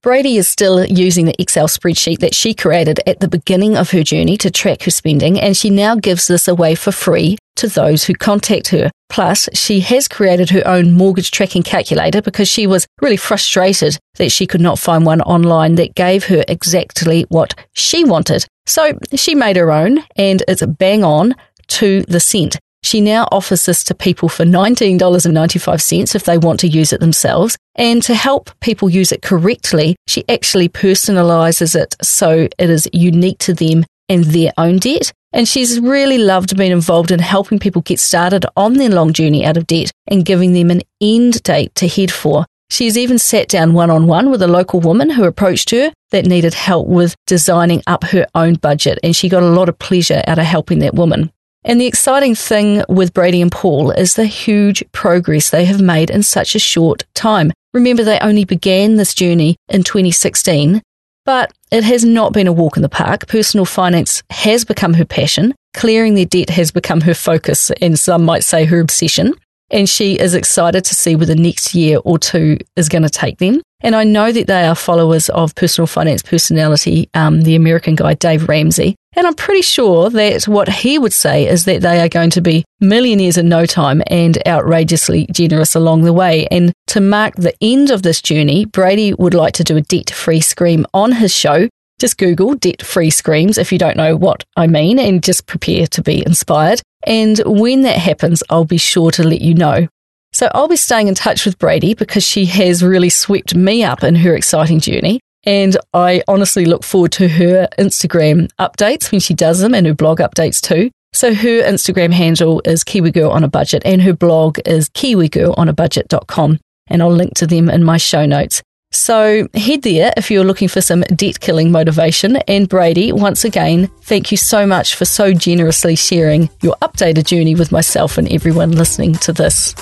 Bradie 0.02 0.36
is 0.36 0.48
still 0.48 0.84
using 0.84 1.26
the 1.26 1.40
Excel 1.40 1.68
spreadsheet 1.68 2.18
that 2.18 2.34
she 2.34 2.54
created 2.54 2.98
at 3.06 3.20
the 3.20 3.28
beginning 3.28 3.76
of 3.76 3.92
her 3.92 4.02
journey 4.02 4.36
to 4.38 4.50
track 4.50 4.82
her 4.82 4.90
spending, 4.90 5.38
and 5.38 5.56
she 5.56 5.70
now 5.70 5.94
gives 5.94 6.26
this 6.26 6.48
away 6.48 6.74
for 6.74 6.90
free 6.90 7.38
to 7.54 7.68
those 7.68 8.02
who 8.02 8.14
contact 8.14 8.66
her. 8.68 8.90
Plus, 9.08 9.48
she 9.52 9.78
has 9.78 10.08
created 10.08 10.50
her 10.50 10.66
own 10.66 10.90
mortgage 10.90 11.30
tracking 11.30 11.62
calculator 11.62 12.20
because 12.20 12.48
she 12.48 12.66
was 12.66 12.84
really 13.00 13.16
frustrated 13.16 13.96
that 14.16 14.32
she 14.32 14.44
could 14.44 14.60
not 14.60 14.76
find 14.76 15.06
one 15.06 15.20
online 15.20 15.76
that 15.76 15.94
gave 15.94 16.24
her 16.24 16.42
exactly 16.48 17.24
what 17.28 17.54
she 17.74 18.02
wanted. 18.02 18.44
So 18.66 18.98
she 19.14 19.36
made 19.36 19.54
her 19.54 19.70
own, 19.70 20.02
and 20.16 20.42
it's 20.48 20.66
bang 20.66 21.04
on 21.04 21.36
to 21.68 22.02
the 22.08 22.18
cent. 22.18 22.58
She 22.82 23.00
now 23.00 23.28
offers 23.30 23.64
this 23.64 23.84
to 23.84 23.94
people 23.94 24.28
for 24.28 24.44
$19.95 24.44 26.14
if 26.14 26.24
they 26.24 26.38
want 26.38 26.60
to 26.60 26.68
use 26.68 26.92
it 26.92 27.00
themselves. 27.00 27.56
And 27.76 28.02
to 28.02 28.14
help 28.14 28.50
people 28.60 28.90
use 28.90 29.12
it 29.12 29.22
correctly, 29.22 29.96
she 30.06 30.24
actually 30.28 30.68
personalizes 30.68 31.74
it 31.74 31.94
so 32.02 32.48
it 32.58 32.70
is 32.70 32.88
unique 32.92 33.38
to 33.38 33.54
them 33.54 33.84
and 34.08 34.24
their 34.24 34.52
own 34.58 34.78
debt. 34.78 35.12
And 35.32 35.48
she's 35.48 35.80
really 35.80 36.18
loved 36.18 36.56
being 36.56 36.72
involved 36.72 37.10
in 37.10 37.20
helping 37.20 37.58
people 37.58 37.82
get 37.82 37.98
started 37.98 38.44
on 38.56 38.74
their 38.74 38.90
long 38.90 39.12
journey 39.12 39.46
out 39.46 39.56
of 39.56 39.66
debt 39.66 39.90
and 40.08 40.24
giving 40.24 40.52
them 40.52 40.70
an 40.70 40.82
end 41.00 41.42
date 41.42 41.74
to 41.76 41.88
head 41.88 42.10
for. 42.10 42.44
She's 42.68 42.98
even 42.98 43.18
sat 43.18 43.48
down 43.48 43.74
one 43.74 43.90
on 43.90 44.06
one 44.06 44.30
with 44.30 44.42
a 44.42 44.48
local 44.48 44.80
woman 44.80 45.10
who 45.10 45.24
approached 45.24 45.70
her 45.70 45.92
that 46.10 46.26
needed 46.26 46.54
help 46.54 46.86
with 46.86 47.14
designing 47.26 47.82
up 47.86 48.04
her 48.04 48.26
own 48.34 48.54
budget. 48.54 48.98
And 49.02 49.14
she 49.14 49.28
got 49.28 49.42
a 49.42 49.48
lot 49.48 49.68
of 49.68 49.78
pleasure 49.78 50.22
out 50.26 50.38
of 50.38 50.44
helping 50.44 50.80
that 50.80 50.94
woman. 50.94 51.30
And 51.64 51.80
the 51.80 51.86
exciting 51.86 52.34
thing 52.34 52.82
with 52.88 53.14
Bradie 53.14 53.40
and 53.40 53.52
Paul 53.52 53.92
is 53.92 54.14
the 54.14 54.26
huge 54.26 54.82
progress 54.92 55.50
they 55.50 55.64
have 55.64 55.80
made 55.80 56.10
in 56.10 56.22
such 56.22 56.54
a 56.54 56.58
short 56.58 57.04
time. 57.14 57.52
Remember, 57.72 58.02
they 58.02 58.18
only 58.18 58.44
began 58.44 58.96
this 58.96 59.14
journey 59.14 59.56
in 59.68 59.84
2016, 59.84 60.82
but 61.24 61.52
it 61.70 61.84
has 61.84 62.04
not 62.04 62.32
been 62.32 62.48
a 62.48 62.52
walk 62.52 62.76
in 62.76 62.82
the 62.82 62.88
park. 62.88 63.28
Personal 63.28 63.64
finance 63.64 64.22
has 64.30 64.64
become 64.64 64.94
her 64.94 65.04
passion. 65.04 65.54
Clearing 65.72 66.14
their 66.14 66.26
debt 66.26 66.50
has 66.50 66.70
become 66.70 67.00
her 67.02 67.14
focus, 67.14 67.70
and 67.80 67.98
some 67.98 68.24
might 68.24 68.44
say 68.44 68.64
her 68.64 68.80
obsession. 68.80 69.32
And 69.70 69.88
she 69.88 70.18
is 70.18 70.34
excited 70.34 70.84
to 70.84 70.94
see 70.94 71.16
where 71.16 71.26
the 71.26 71.34
next 71.34 71.74
year 71.74 71.98
or 72.04 72.18
two 72.18 72.58
is 72.76 72.90
going 72.90 73.04
to 73.04 73.08
take 73.08 73.38
them. 73.38 73.62
And 73.80 73.96
I 73.96 74.04
know 74.04 74.30
that 74.30 74.46
they 74.46 74.66
are 74.66 74.74
followers 74.74 75.30
of 75.30 75.54
personal 75.54 75.86
finance 75.86 76.22
personality, 76.22 77.08
um, 77.14 77.42
the 77.42 77.56
American 77.56 77.94
guy 77.94 78.14
Dave 78.14 78.48
Ramsey. 78.48 78.96
And 79.14 79.26
I'm 79.26 79.34
pretty 79.34 79.62
sure 79.62 80.08
that 80.10 80.44
what 80.44 80.68
he 80.68 80.98
would 80.98 81.12
say 81.12 81.46
is 81.46 81.66
that 81.66 81.82
they 81.82 82.00
are 82.00 82.08
going 82.08 82.30
to 82.30 82.40
be 82.40 82.64
millionaires 82.80 83.36
in 83.36 83.48
no 83.48 83.66
time 83.66 84.02
and 84.06 84.38
outrageously 84.46 85.26
generous 85.30 85.74
along 85.74 86.02
the 86.02 86.12
way. 86.12 86.46
And 86.50 86.72
to 86.88 87.00
mark 87.00 87.34
the 87.36 87.54
end 87.60 87.90
of 87.90 88.02
this 88.02 88.22
journey, 88.22 88.64
Bradie 88.64 89.18
would 89.18 89.34
like 89.34 89.52
to 89.54 89.64
do 89.64 89.76
a 89.76 89.82
debt 89.82 90.10
free 90.10 90.40
scream 90.40 90.86
on 90.94 91.12
his 91.12 91.34
show. 91.34 91.68
Just 91.98 92.18
Google 92.18 92.54
debt 92.54 92.82
free 92.82 93.10
screams 93.10 93.58
if 93.58 93.70
you 93.70 93.78
don't 93.78 93.96
know 93.96 94.16
what 94.16 94.44
I 94.56 94.66
mean 94.66 94.98
and 94.98 95.22
just 95.22 95.46
prepare 95.46 95.86
to 95.88 96.02
be 96.02 96.24
inspired. 96.24 96.80
And 97.06 97.38
when 97.44 97.82
that 97.82 97.98
happens, 97.98 98.42
I'll 98.48 98.64
be 98.64 98.78
sure 98.78 99.10
to 99.12 99.22
let 99.22 99.42
you 99.42 99.54
know. 99.54 99.88
So 100.32 100.50
I'll 100.54 100.68
be 100.68 100.76
staying 100.76 101.08
in 101.08 101.14
touch 101.14 101.44
with 101.44 101.58
Bradie 101.58 101.96
because 101.96 102.24
she 102.24 102.46
has 102.46 102.82
really 102.82 103.10
swept 103.10 103.54
me 103.54 103.84
up 103.84 104.02
in 104.02 104.16
her 104.16 104.34
exciting 104.34 104.80
journey. 104.80 105.20
And 105.44 105.76
I 105.92 106.22
honestly 106.28 106.64
look 106.64 106.84
forward 106.84 107.12
to 107.12 107.28
her 107.28 107.68
Instagram 107.78 108.50
updates 108.58 109.10
when 109.10 109.20
she 109.20 109.34
does 109.34 109.60
them 109.60 109.74
and 109.74 109.86
her 109.86 109.94
blog 109.94 110.18
updates 110.18 110.60
too. 110.60 110.90
So 111.12 111.34
her 111.34 111.62
Instagram 111.62 112.12
handle 112.12 112.62
is 112.64 112.84
Kiwi 112.84 113.10
Girl 113.10 113.30
on 113.30 113.44
a 113.44 113.48
Budget 113.48 113.82
and 113.84 114.00
her 114.02 114.14
blog 114.14 114.58
is 114.64 114.88
kiwigirlonabudget.com. 114.90 116.58
And 116.88 117.02
I'll 117.02 117.12
link 117.12 117.34
to 117.34 117.46
them 117.46 117.68
in 117.68 117.84
my 117.84 117.96
show 117.96 118.26
notes. 118.26 118.62
So 118.92 119.48
head 119.54 119.82
there 119.82 120.12
if 120.16 120.30
you're 120.30 120.44
looking 120.44 120.68
for 120.68 120.80
some 120.80 121.00
debt 121.02 121.40
killing 121.40 121.70
motivation. 121.70 122.36
And 122.48 122.68
Bradie, 122.68 123.12
once 123.12 123.44
again, 123.44 123.88
thank 124.02 124.30
you 124.30 124.36
so 124.36 124.66
much 124.66 124.94
for 124.94 125.06
so 125.06 125.32
generously 125.32 125.96
sharing 125.96 126.50
your 126.60 126.76
updated 126.82 127.24
journey 127.24 127.54
with 127.54 127.72
myself 127.72 128.18
and 128.18 128.30
everyone 128.30 128.72
listening 128.72 129.14
to 129.14 129.32
this. 129.32 129.74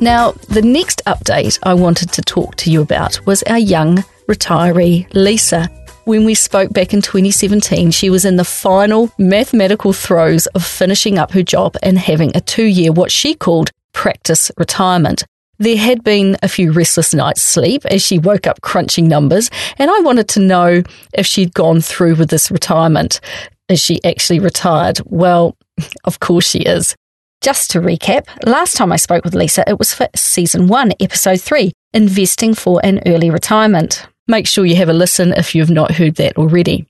Now, 0.00 0.32
the 0.48 0.62
next 0.62 1.02
update 1.06 1.58
I 1.62 1.74
wanted 1.74 2.12
to 2.12 2.22
talk 2.22 2.56
to 2.56 2.70
you 2.70 2.82
about 2.82 3.24
was 3.26 3.42
our 3.44 3.58
young 3.58 3.98
retiree, 4.28 5.06
Lisa. 5.14 5.68
When 6.04 6.24
we 6.24 6.34
spoke 6.34 6.72
back 6.72 6.92
in 6.92 7.00
2017, 7.00 7.90
she 7.90 8.10
was 8.10 8.24
in 8.24 8.36
the 8.36 8.44
final 8.44 9.10
mathematical 9.18 9.92
throes 9.94 10.46
of 10.48 10.64
finishing 10.64 11.16
up 11.16 11.32
her 11.32 11.42
job 11.42 11.76
and 11.82 11.98
having 11.98 12.36
a 12.36 12.40
two 12.40 12.64
year, 12.64 12.92
what 12.92 13.10
she 13.10 13.34
called 13.34 13.70
practice 13.92 14.50
retirement. 14.58 15.24
There 15.58 15.78
had 15.78 16.02
been 16.02 16.36
a 16.42 16.48
few 16.48 16.72
restless 16.72 17.14
nights' 17.14 17.42
sleep 17.42 17.86
as 17.86 18.02
she 18.02 18.18
woke 18.18 18.46
up 18.46 18.60
crunching 18.60 19.08
numbers, 19.08 19.48
and 19.78 19.90
I 19.90 20.00
wanted 20.00 20.28
to 20.30 20.40
know 20.40 20.82
if 21.14 21.26
she'd 21.26 21.54
gone 21.54 21.80
through 21.80 22.16
with 22.16 22.28
this 22.28 22.50
retirement. 22.50 23.20
Is 23.68 23.80
she 23.80 24.04
actually 24.04 24.40
retired? 24.40 25.00
Well, 25.06 25.56
of 26.04 26.20
course 26.20 26.46
she 26.46 26.58
is. 26.60 26.96
Just 27.44 27.72
to 27.72 27.80
recap, 27.82 28.26
last 28.46 28.74
time 28.74 28.90
I 28.90 28.96
spoke 28.96 29.22
with 29.22 29.34
Lisa, 29.34 29.68
it 29.68 29.78
was 29.78 29.92
for 29.92 30.08
season 30.16 30.66
one, 30.66 30.92
episode 30.98 31.42
three 31.42 31.74
Investing 31.92 32.54
for 32.54 32.80
an 32.82 33.02
Early 33.04 33.28
Retirement. 33.28 34.06
Make 34.26 34.46
sure 34.46 34.64
you 34.64 34.76
have 34.76 34.88
a 34.88 34.94
listen 34.94 35.34
if 35.34 35.54
you've 35.54 35.68
not 35.68 35.90
heard 35.90 36.14
that 36.14 36.38
already. 36.38 36.86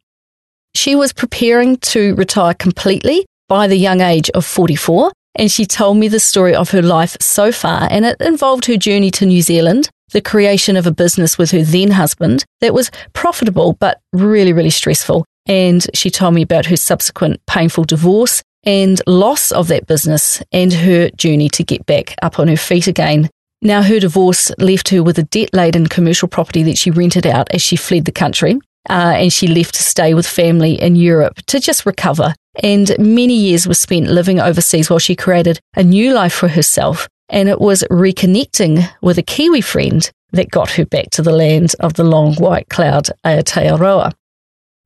She 0.77 0.95
was 0.95 1.13
preparing 1.13 1.79
to 1.79 2.15
retire 2.15 2.55
completely 2.55 3.27
by 3.49 3.67
the 3.67 3.75
young 3.77 4.01
age 4.01 4.31
of 4.31 4.47
44, 4.47 5.11
and 5.35 5.51
she 5.51 5.67
told 5.67 5.97
me 5.97 6.07
the 6.07 6.21
story 6.21 6.55
of 6.55 6.71
her 6.71 6.83
life 6.83 7.17
so 7.21 7.51
far, 7.51 7.89
and 7.91 8.05
it 8.05 8.17
involved 8.21 8.67
her 8.67 8.77
journey 8.77 9.11
to 9.11 9.27
New 9.27 9.43
Zealand, 9.43 9.91
the 10.13 10.21
creation 10.21 10.77
of 10.77 10.87
a 10.87 10.93
business 10.93 11.37
with 11.37 11.51
her 11.51 11.65
then 11.65 11.91
husband 11.91 12.45
that 12.61 12.73
was 12.73 12.93
profitable 13.13 13.73
but 13.81 13.99
really, 14.13 14.53
really 14.53 14.71
stressful. 14.71 15.25
And 15.47 15.85
she 15.95 16.11
told 16.11 16.35
me 16.35 16.43
about 16.43 16.67
her 16.67 16.77
subsequent 16.77 17.45
painful 17.47 17.83
divorce 17.83 18.41
and 18.65 19.01
loss 19.07 19.53
of 19.53 19.69
that 19.69 19.87
business 19.87 20.43
and 20.53 20.73
her 20.73 21.11
journey 21.11 21.49
to 21.51 21.65
get 21.65 21.87
back 21.87 22.15
up 22.23 22.39
on 22.39 22.49
her 22.49 22.57
feet 22.57 22.87
again. 22.87 23.31
Now, 23.63 23.83
her 23.83 23.99
divorce 23.99 24.51
left 24.59 24.91
her 24.91 25.03
with 25.03 25.19
a 25.19 25.23
debt 25.23 25.51
laden 25.53 25.87
commercial 25.87 26.29
property 26.29 26.63
that 26.65 26.79
she 26.79 26.91
rented 26.91 27.27
out 27.27 27.49
as 27.53 27.63
she 27.63 27.77
fled 27.77 28.05
the 28.05 28.13
country. 28.13 28.59
Uh, 28.91 29.15
and 29.17 29.33
she 29.33 29.47
left 29.47 29.75
to 29.75 29.83
stay 29.83 30.13
with 30.13 30.27
family 30.27 30.81
in 30.81 30.95
Europe 30.95 31.37
to 31.47 31.59
just 31.59 31.87
recover. 31.87 32.35
And 32.63 32.95
many 32.99 33.35
years 33.35 33.67
were 33.67 33.75
spent 33.75 34.09
living 34.09 34.39
overseas 34.39 34.91
while 34.91 34.99
she 34.99 35.17
created 35.17 35.59
a 35.75 35.83
new 35.83 36.13
life 36.13 36.35
for 36.35 36.49
herself. 36.49 37.09
And 37.31 37.49
it 37.49 37.61
was 37.61 37.83
reconnecting 37.91 38.87
with 39.01 39.17
a 39.17 39.23
Kiwi 39.23 39.63
friend 39.63 40.11
that 40.33 40.51
got 40.51 40.73
her 40.73 40.85
back 40.85 41.11
to 41.11 41.23
the 41.23 41.33
land 41.33 41.75
of 41.81 41.95
the 41.95 42.05
long 42.05 42.35
white 42.35 42.69
cloud, 42.69 43.09
Aotearoa. 43.25 44.13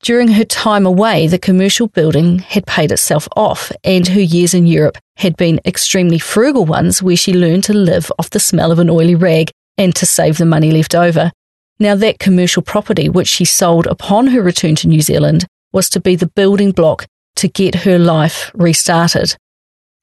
During 0.02 0.28
her 0.28 0.44
time 0.44 0.86
away, 0.86 1.26
the 1.26 1.38
commercial 1.38 1.88
building 1.88 2.38
had 2.38 2.66
paid 2.66 2.92
itself 2.92 3.28
off, 3.36 3.72
and 3.82 4.06
her 4.08 4.20
years 4.20 4.54
in 4.54 4.66
Europe 4.66 4.96
had 5.16 5.36
been 5.36 5.60
extremely 5.64 6.18
frugal 6.18 6.64
ones 6.64 7.02
where 7.02 7.16
she 7.16 7.32
learned 7.32 7.64
to 7.64 7.74
live 7.74 8.10
off 8.18 8.30
the 8.30 8.40
smell 8.40 8.70
of 8.70 8.78
an 8.78 8.88
oily 8.88 9.16
rag 9.16 9.50
and 9.76 9.94
to 9.96 10.06
save 10.06 10.38
the 10.38 10.46
money 10.46 10.70
left 10.70 10.94
over. 10.94 11.32
Now, 11.80 11.94
that 11.96 12.18
commercial 12.18 12.62
property, 12.62 13.08
which 13.08 13.28
she 13.28 13.44
sold 13.44 13.86
upon 13.86 14.28
her 14.28 14.42
return 14.42 14.76
to 14.76 14.88
New 14.88 15.00
Zealand, 15.00 15.46
was 15.72 15.88
to 15.90 16.00
be 16.00 16.16
the 16.16 16.28
building 16.28 16.70
block 16.70 17.06
to 17.36 17.48
get 17.48 17.74
her 17.74 17.98
life 17.98 18.50
restarted. 18.54 19.36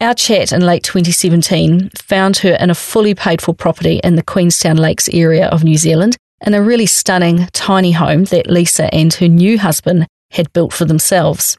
Our 0.02 0.14
chat 0.14 0.52
in 0.52 0.62
late 0.62 0.84
2017 0.84 1.90
found 1.96 2.38
her 2.38 2.58
in 2.60 2.70
a 2.70 2.76
fully 2.76 3.16
paid 3.16 3.42
for 3.42 3.54
property 3.54 4.02
in 4.04 4.18
the 4.18 4.24
Queenstown 4.24 4.78
Lakes 4.78 5.08
area 5.10 5.48
of 5.48 5.64
New 5.64 5.78
Zealand 5.78 6.18
in 6.42 6.54
a 6.54 6.62
really 6.62 6.86
stunning 6.86 7.48
tiny 7.54 7.92
home 7.92 8.26
that 8.26 8.48
Lisa 8.48 8.94
and 8.94 9.14
her 9.16 9.28
new 9.28 9.58
husband 9.58 10.08
had 10.32 10.52
built 10.54 10.74
for 10.74 10.86
themselves. 10.86 11.58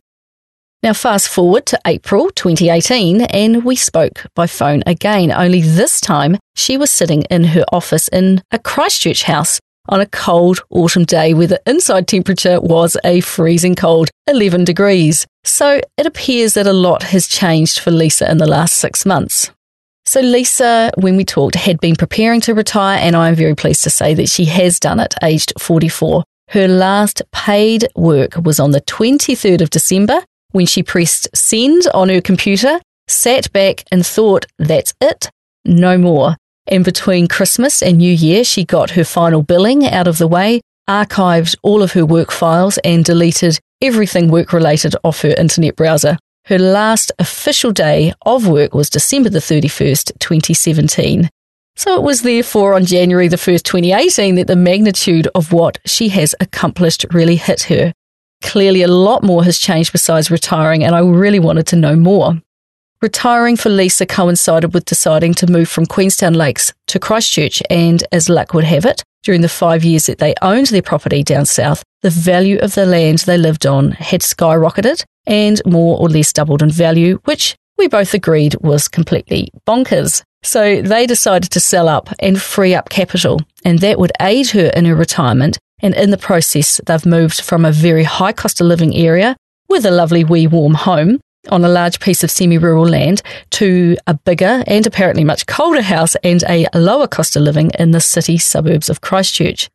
Now, 0.83 0.93
fast 0.93 1.29
forward 1.29 1.67
to 1.67 1.81
April 1.87 2.31
2018, 2.31 3.23
and 3.23 3.65
we 3.65 3.77
spoke 3.77 4.27
by 4.35 4.47
phone 4.47 4.83
again, 4.87 5.33
only 5.33 5.61
this 5.61 6.01
time 6.01 6.39
she 6.55 6.77
was 6.77 6.91
sitting 6.91 7.23
in 7.23 7.45
her 7.45 7.65
office 7.73 8.09
in 8.09 8.43
a 8.53 8.59
Christchurch 8.59 9.25
house 9.25 9.59
on 9.89 10.01
a 10.01 10.07
cold 10.07 10.61
autumn 10.71 11.05
day 11.05 11.33
where 11.35 11.47
the 11.47 11.63
inside 11.67 12.07
temperature 12.09 12.61
was 12.61 12.97
a 13.05 13.21
freezing 13.21 13.75
cold 13.75 14.11
11 14.27 14.65
degrees. 14.65 15.27
So 15.45 15.81
it 15.97 16.07
appears 16.07 16.55
that 16.55 16.67
a 16.67 16.73
lot 16.73 17.05
has 17.05 17.27
changed 17.27 17.79
for 17.79 17.91
Lisa 17.91 18.31
in 18.31 18.39
the 18.39 18.47
last 18.47 18.77
six 18.77 19.07
months. 19.07 19.51
So, 20.17 20.23
Lisa, 20.23 20.91
when 20.97 21.19
we 21.19 21.27
talked, 21.27 21.57
had 21.57 21.79
been 21.79 21.95
preparing 21.95 22.41
to 22.41 22.55
retire, 22.55 22.99
and 23.03 23.15
I'm 23.15 23.35
very 23.35 23.55
pleased 23.55 23.85
to 23.85 23.91
say 23.91 24.15
that 24.15 24.31
she 24.31 24.47
has 24.47 24.81
done 24.81 24.99
it, 24.99 25.15
aged 25.23 25.53
44. 25.61 26.25
Her 26.49 26.69
last 26.69 27.21
paid 27.33 27.87
work 27.95 28.35
was 28.43 28.59
on 28.59 28.71
the 28.71 28.81
23rd 28.81 29.61
of 29.61 29.69
December 29.69 30.25
when 30.53 30.65
she 30.65 30.83
pressed 30.83 31.29
send 31.37 31.83
on 31.93 32.09
her 32.09 32.23
computer, 32.23 32.81
sat 33.09 33.53
back, 33.53 33.85
and 33.93 34.07
thought, 34.07 34.47
that's 34.59 34.95
it, 35.03 35.29
no 35.67 35.99
more. 35.99 36.37
And 36.67 36.83
between 36.83 37.29
Christmas 37.29 37.83
and 37.83 37.99
New 37.99 38.15
Year, 38.15 38.43
she 38.43 38.65
got 38.65 38.93
her 38.93 39.05
final 39.05 39.43
billing 39.43 39.87
out 39.87 40.09
of 40.09 40.17
the 40.17 40.29
way, 40.29 40.63
archived 40.89 41.57
all 41.63 41.83
of 41.83 41.93
her 41.93 42.07
work 42.07 42.33
files, 42.33 42.79
and 42.79 43.05
deleted 43.05 43.59
everything 43.83 44.31
work 44.31 44.55
related 44.55 44.95
off 45.05 45.21
her 45.21 45.35
internet 45.37 45.77
browser. 45.77 46.17
Her 46.47 46.61
last 46.61 47.11
official 47.19 47.73
day 47.73 48.13
of 48.25 48.47
work 48.47 48.73
was 48.73 48.89
December 48.89 49.29
the 49.29 49.41
31st, 49.41 50.17
2017. 50.21 51.29
So 51.75 51.97
it 51.97 52.05
was 52.05 52.23
therefore 52.23 52.75
on 52.75 52.85
January 52.85 53.27
the 53.27 53.37
1st, 53.37 53.65
2018 53.65 54.37
that 54.37 54.47
the 54.47 54.55
magnitude 54.55 55.27
of 55.35 55.53
what 55.53 55.79
she 55.87 56.09
has 56.11 56.37
accomplished 56.39 57.05
really 57.11 57.35
hit 57.35 57.63
her. 57.63 57.93
Clearly, 58.43 58.83
a 58.83 58.89
lot 58.89 59.25
more 59.25 59.43
has 59.43 59.59
changed 59.59 59.91
besides 59.91 60.31
retiring, 60.31 60.85
and 60.85 60.95
I 60.95 61.01
really 61.01 61.41
wanted 61.41 61.67
to 61.69 61.77
know 61.77 61.97
more. 61.97 62.41
Retiring 63.03 63.57
for 63.57 63.69
Lisa 63.69 64.07
coincided 64.07 64.73
with 64.73 64.85
deciding 64.85 65.35
to 65.35 65.51
move 65.51 65.69
from 65.69 65.85
Queenstown 65.85 66.35
Lakes 66.35 66.73
to 66.87 67.01
Christchurch, 67.01 67.61
and 67.71 68.05
as 68.13 68.29
luck 68.29 68.55
would 68.55 68.63
have 68.63 68.85
it, 68.85 69.03
during 69.25 69.41
the 69.41 69.49
five 69.49 69.83
years 69.83 70.07
that 70.07 70.19
they 70.19 70.35
owned 70.43 70.69
their 70.69 70.81
property 70.81 71.25
down 71.25 71.45
south, 71.45 71.83
the 72.07 72.11
value 72.11 72.57
of 72.59 72.73
the 72.77 72.87
land 72.87 73.19
they 73.19 73.37
lived 73.37 73.67
on 73.67 73.91
had 73.91 74.21
skyrocketed 74.21 75.03
and 75.27 75.61
more 75.67 75.99
or 75.99 76.09
less 76.09 76.33
doubled 76.33 76.63
in 76.63 76.71
value, 76.71 77.19
which 77.25 77.57
we 77.79 77.89
both 77.89 78.15
agreed 78.15 78.55
was 78.61 78.87
completely 78.87 79.51
bonkers. 79.67 80.23
So 80.45 80.83
they 80.83 81.09
decided 81.09 81.51
to 81.51 81.59
sell 81.59 81.89
up 81.89 82.09
and 82.21 82.41
free 82.41 82.77
up 82.77 82.91
capital, 82.91 83.41
and 83.65 83.81
that 83.81 83.99
would 83.99 84.13
aid 84.21 84.51
her 84.51 84.69
in 84.69 84.85
her 84.85 84.95
retirement. 84.95 85.59
And 85.81 85.97
in 85.97 86.11
the 86.11 86.17
process, 86.17 86.81
they've 86.87 87.05
moved 87.05 87.41
from 87.41 87.65
a 87.65 87.73
very 87.73 88.05
high 88.05 88.33
cost 88.33 88.61
of 88.61 88.69
living 88.69 88.95
area 88.95 89.37
with 89.69 89.85
a 89.85 89.91
lovely 89.91 90.23
wee 90.23 90.47
warm 90.47 90.75
home 90.75 91.19
on 91.49 91.65
a 91.65 91.69
large 91.69 91.99
piece 91.99 92.23
of 92.23 92.31
semi 92.31 92.57
rural 92.57 92.87
land 92.87 93.21
to 93.51 93.97
a 94.07 94.15
bigger 94.15 94.63
and 94.69 94.87
apparently 94.87 95.25
much 95.25 95.47
colder 95.47 95.83
house 95.83 96.15
and 96.23 96.45
a 96.49 96.69
lower 96.73 97.09
cost 97.09 97.35
of 97.35 97.43
living 97.43 97.73
in 97.81 97.91
the 97.91 98.01
city 98.01 98.39
suburbs 98.39 98.89
of 98.89 99.01
Christchurch. 99.01 99.69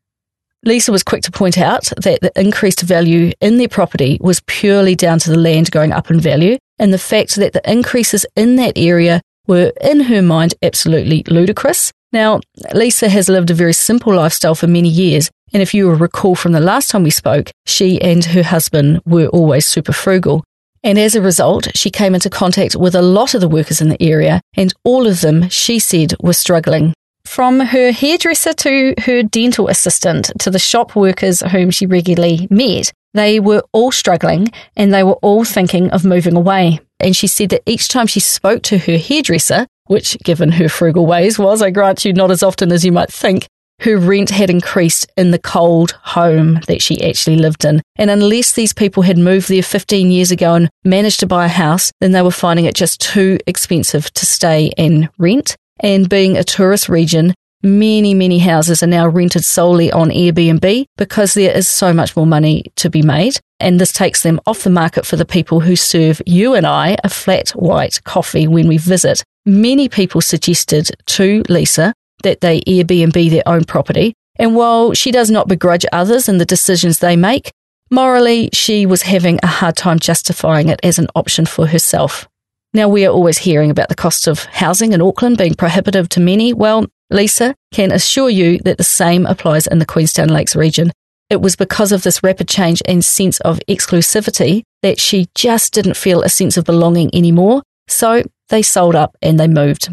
Lisa 0.64 0.92
was 0.92 1.02
quick 1.02 1.24
to 1.24 1.32
point 1.32 1.58
out 1.58 1.86
that 1.98 2.22
the 2.22 2.32
increased 2.40 2.82
value 2.82 3.32
in 3.42 3.58
their 3.58 3.68
property 3.68 4.20
was 4.22 4.42
purely 4.46 4.96
down 4.96 5.18
to 5.18 5.32
the 5.32 5.40
land 5.40 5.72
going 5.72 5.92
up 5.92 6.12
in 6.12 6.20
value 6.20 6.58
and 6.78 6.94
the 6.94 7.00
fact 7.00 7.36
that 7.38 7.54
the 7.54 7.72
increases 7.72 8.28
in 8.36 8.58
that 8.58 8.74
area 8.76 9.22
were, 9.48 9.72
in 9.82 10.02
her 10.02 10.22
mind, 10.22 10.54
absolutely 10.62 11.24
ludicrous. 11.28 11.92
Now, 12.14 12.42
Lisa 12.76 13.10
has 13.10 13.28
lived 13.28 13.50
a 13.50 13.56
very 13.56 13.74
simple 13.74 14.14
lifestyle 14.14 14.54
for 14.54 14.68
many 14.68 14.90
years, 14.90 15.32
and 15.52 15.64
if 15.64 15.74
you 15.74 15.88
will 15.88 15.96
recall 15.96 16.36
from 16.36 16.52
the 16.52 16.60
last 16.60 16.92
time 16.92 17.04
we 17.04 17.10
spoke, 17.10 17.50
she 17.66 18.00
and 18.00 18.24
her 18.26 18.44
husband 18.44 19.02
were 19.06 19.28
always 19.28 19.66
super 19.66 19.94
frugal. 19.94 20.44
And 20.84 21.00
as 21.00 21.16
a 21.16 21.22
result, 21.22 21.70
she 21.76 21.90
came 21.90 22.14
into 22.14 22.30
contact 22.30 22.76
with 22.76 22.94
a 22.94 23.02
lot 23.02 23.34
of 23.34 23.42
the 23.42 23.48
workers 23.48 23.82
in 23.82 23.90
the 23.90 24.02
area, 24.02 24.42
and 24.56 24.74
all 24.84 25.08
of 25.08 25.22
them, 25.22 25.50
she 25.50 25.80
said, 25.80 26.14
were 26.20 26.34
struggling 26.34 26.94
From 27.32 27.62
her 27.62 27.94
hairdresser 27.94 28.52
to 28.52 28.94
her 29.06 29.24
dental 29.24 29.70
assistant 29.70 30.34
to 30.40 30.52
the 30.52 30.60
shop 30.60 30.98
workers 30.98 31.40
whom 31.40 31.72
she 31.72 31.86
regularly 31.86 32.46
met, 32.52 32.92
they 33.14 33.40
were 33.40 33.64
all 33.72 33.94
struggling 33.94 34.50
and 34.76 34.94
they 34.94 35.04
were 35.04 35.18
all 35.22 35.46
thinking 35.46 35.90
of 35.92 36.04
moving 36.04 36.36
away. 36.36 36.82
And 37.00 37.16
she 37.16 37.28
said 37.28 37.52
that 37.52 37.64
each 37.66 37.88
time 37.88 38.08
she 38.08 38.20
spoke 38.20 38.64
to 38.64 38.80
her 38.80 38.98
hairdresser, 38.98 39.66
which, 39.86 40.18
given 40.26 40.52
her 40.52 40.68
frugal 40.68 41.06
ways, 41.06 41.40
was, 41.40 41.62
I 41.62 41.70
grant 41.70 42.04
you, 42.04 42.12
not 42.12 42.32
as 42.32 42.44
often 42.44 42.70
as 42.70 42.84
you 42.84 42.92
might 42.92 43.14
think, 43.14 43.48
her 43.80 43.98
rent 43.98 44.32
had 44.32 44.50
increased 44.50 45.10
in 45.16 45.32
the 45.32 45.40
cold 45.40 45.92
home 46.04 46.60
that 46.68 46.82
she 46.82 47.02
actually 47.02 47.38
lived 47.38 47.64
in. 47.64 47.82
And 47.96 48.12
unless 48.12 48.52
these 48.52 48.74
people 48.74 49.04
had 49.04 49.18
moved 49.18 49.48
there 49.48 49.64
15 49.64 50.12
years 50.12 50.32
ago 50.32 50.56
and 50.56 50.70
managed 50.84 51.22
to 51.22 51.28
buy 51.28 51.46
a 51.46 51.48
house, 51.48 51.94
then 52.02 52.12
they 52.12 52.24
were 52.24 52.30
finding 52.30 52.66
it 52.66 52.76
just 52.76 53.00
too 53.00 53.38
expensive 53.48 54.12
to 54.16 54.26
stay 54.26 54.72
and 54.78 55.10
rent. 55.18 55.56
And 55.82 56.08
being 56.08 56.38
a 56.38 56.44
tourist 56.44 56.90
region, 56.90 57.34
many, 57.64 58.14
many 58.14 58.40
houses 58.40 58.82
are 58.84 58.88
now 58.88 59.08
rented 59.08 59.44
solely 59.44 59.92
on 59.92 60.10
Airbnb 60.10 60.86
because 60.98 61.34
there 61.34 61.56
is 61.56 61.68
so 61.68 61.94
much 61.94 62.16
more 62.16 62.28
money 62.28 62.66
to 62.78 62.90
be 62.90 63.02
made. 63.02 63.40
And 63.60 63.80
this 63.80 63.92
takes 63.92 64.24
them 64.24 64.40
off 64.46 64.64
the 64.64 64.70
market 64.70 65.06
for 65.06 65.16
the 65.16 65.26
people 65.26 65.60
who 65.60 65.76
serve 65.76 66.22
you 66.26 66.54
and 66.54 66.66
I 66.66 66.98
a 67.04 67.10
flat 67.10 67.50
white 67.50 68.04
coffee 68.04 68.48
when 68.48 68.68
we 68.68 68.78
visit. 68.78 69.24
Many 69.46 69.90
people 69.90 70.22
suggested 70.22 70.90
to 71.08 71.44
Lisa 71.50 71.94
that 72.24 72.42
they 72.42 72.62
Airbnb 72.62 73.30
their 73.30 73.48
own 73.48 73.64
property. 73.64 74.14
And 74.38 74.56
while 74.56 74.94
she 74.94 75.12
does 75.12 75.30
not 75.30 75.48
begrudge 75.48 75.86
others 75.92 76.30
and 76.30 76.40
the 76.40 76.46
decisions 76.46 77.00
they 77.00 77.16
make, 77.16 77.52
morally, 77.92 78.50
she 78.54 78.86
was 78.86 79.04
having 79.04 79.40
a 79.44 79.48
hard 79.48 79.76
time 79.76 80.00
justifying 80.00 80.70
it 80.70 80.80
as 80.84 80.98
an 80.98 81.08
option 81.16 81.46
for 81.46 81.68
herself. 81.68 82.28
Now, 82.74 82.88
we 82.88 83.06
are 83.06 83.12
always 83.12 83.38
hearing 83.38 83.70
about 83.70 83.90
the 83.90 83.96
cost 83.96 84.28
of 84.28 84.46
housing 84.46 84.94
in 84.94 85.02
Auckland 85.02 85.38
being 85.38 85.56
prohibitive 85.56 86.08
to 86.10 86.22
many. 86.22 86.54
Well, 86.54 86.86
Lisa 87.10 87.54
can 87.74 87.92
assure 87.92 88.30
you 88.30 88.60
that 88.60 88.78
the 88.78 88.84
same 88.86 89.26
applies 89.26 89.68
in 89.68 89.80
the 89.80 89.86
Queenstown 89.86 90.30
Lakes 90.30 90.56
region. 90.56 90.92
It 91.30 91.42
was 91.42 91.58
because 91.58 91.92
of 91.92 92.04
this 92.04 92.24
rapid 92.24 92.48
change 92.48 92.82
and 92.86 93.04
sense 93.04 93.42
of 93.42 93.60
exclusivity 93.68 94.64
that 94.84 95.00
she 95.00 95.28
just 95.36 95.74
didn't 95.74 95.98
feel 95.98 96.22
a 96.22 96.30
sense 96.30 96.56
of 96.56 96.64
belonging 96.64 97.14
anymore. 97.14 97.62
So 97.90 98.24
they 98.48 98.62
sold 98.62 98.96
up 98.96 99.18
and 99.22 99.38
they 99.38 99.50
moved. 99.50 99.90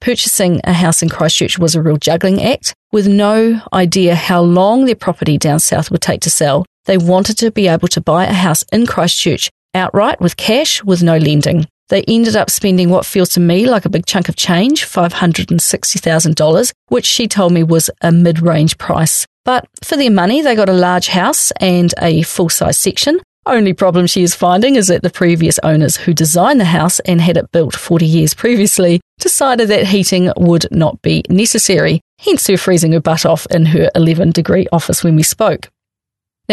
Purchasing 0.00 0.60
a 0.64 0.72
house 0.72 1.02
in 1.02 1.08
Christchurch 1.08 1.60
was 1.60 1.76
a 1.76 1.82
real 1.82 1.96
juggling 1.96 2.42
act. 2.42 2.74
With 2.90 3.06
no 3.06 3.60
idea 3.72 4.16
how 4.16 4.40
long 4.40 4.86
their 4.86 4.96
property 4.96 5.38
down 5.38 5.60
south 5.60 5.92
would 5.92 6.02
take 6.02 6.20
to 6.22 6.30
sell, 6.30 6.66
they 6.86 6.98
wanted 6.98 7.38
to 7.38 7.52
be 7.52 7.68
able 7.68 7.86
to 7.88 8.00
buy 8.00 8.24
a 8.24 8.32
house 8.32 8.64
in 8.72 8.86
Christchurch 8.86 9.50
outright 9.74 10.20
with 10.20 10.36
cash 10.36 10.82
with 10.82 11.04
no 11.04 11.16
lending. 11.16 11.66
They 11.88 12.02
ended 12.08 12.36
up 12.36 12.50
spending 12.50 12.90
what 12.90 13.06
feels 13.06 13.28
to 13.30 13.40
me 13.40 13.66
like 13.66 13.84
a 13.84 13.90
big 13.90 14.06
chunk 14.06 14.28
of 14.28 14.36
change, 14.36 14.86
$560,000, 14.86 16.72
which 16.88 17.04
she 17.04 17.28
told 17.28 17.52
me 17.52 17.62
was 17.62 17.90
a 18.00 18.12
mid 18.12 18.40
range 18.40 18.78
price. 18.78 19.26
But 19.44 19.66
for 19.82 19.96
their 19.96 20.10
money, 20.10 20.40
they 20.40 20.54
got 20.54 20.68
a 20.68 20.72
large 20.72 21.08
house 21.08 21.50
and 21.60 21.92
a 22.00 22.22
full 22.22 22.48
size 22.48 22.78
section, 22.78 23.20
only 23.44 23.72
problem 23.72 24.06
she 24.06 24.22
is 24.22 24.36
finding 24.36 24.76
is 24.76 24.86
that 24.86 25.02
the 25.02 25.10
previous 25.10 25.58
owners 25.64 25.96
who 25.96 26.14
designed 26.14 26.60
the 26.60 26.64
house 26.64 27.00
and 27.00 27.20
had 27.20 27.36
it 27.36 27.50
built 27.50 27.74
40 27.74 28.06
years 28.06 28.34
previously 28.34 29.00
decided 29.18 29.68
that 29.68 29.88
heating 29.88 30.30
would 30.36 30.66
not 30.70 31.02
be 31.02 31.24
necessary, 31.28 32.00
hence 32.20 32.46
her 32.46 32.56
freezing 32.56 32.92
her 32.92 33.00
butt 33.00 33.26
off 33.26 33.46
in 33.50 33.66
her 33.66 33.90
11 33.96 34.30
degree 34.30 34.68
office 34.70 35.02
when 35.02 35.16
we 35.16 35.24
spoke. 35.24 35.68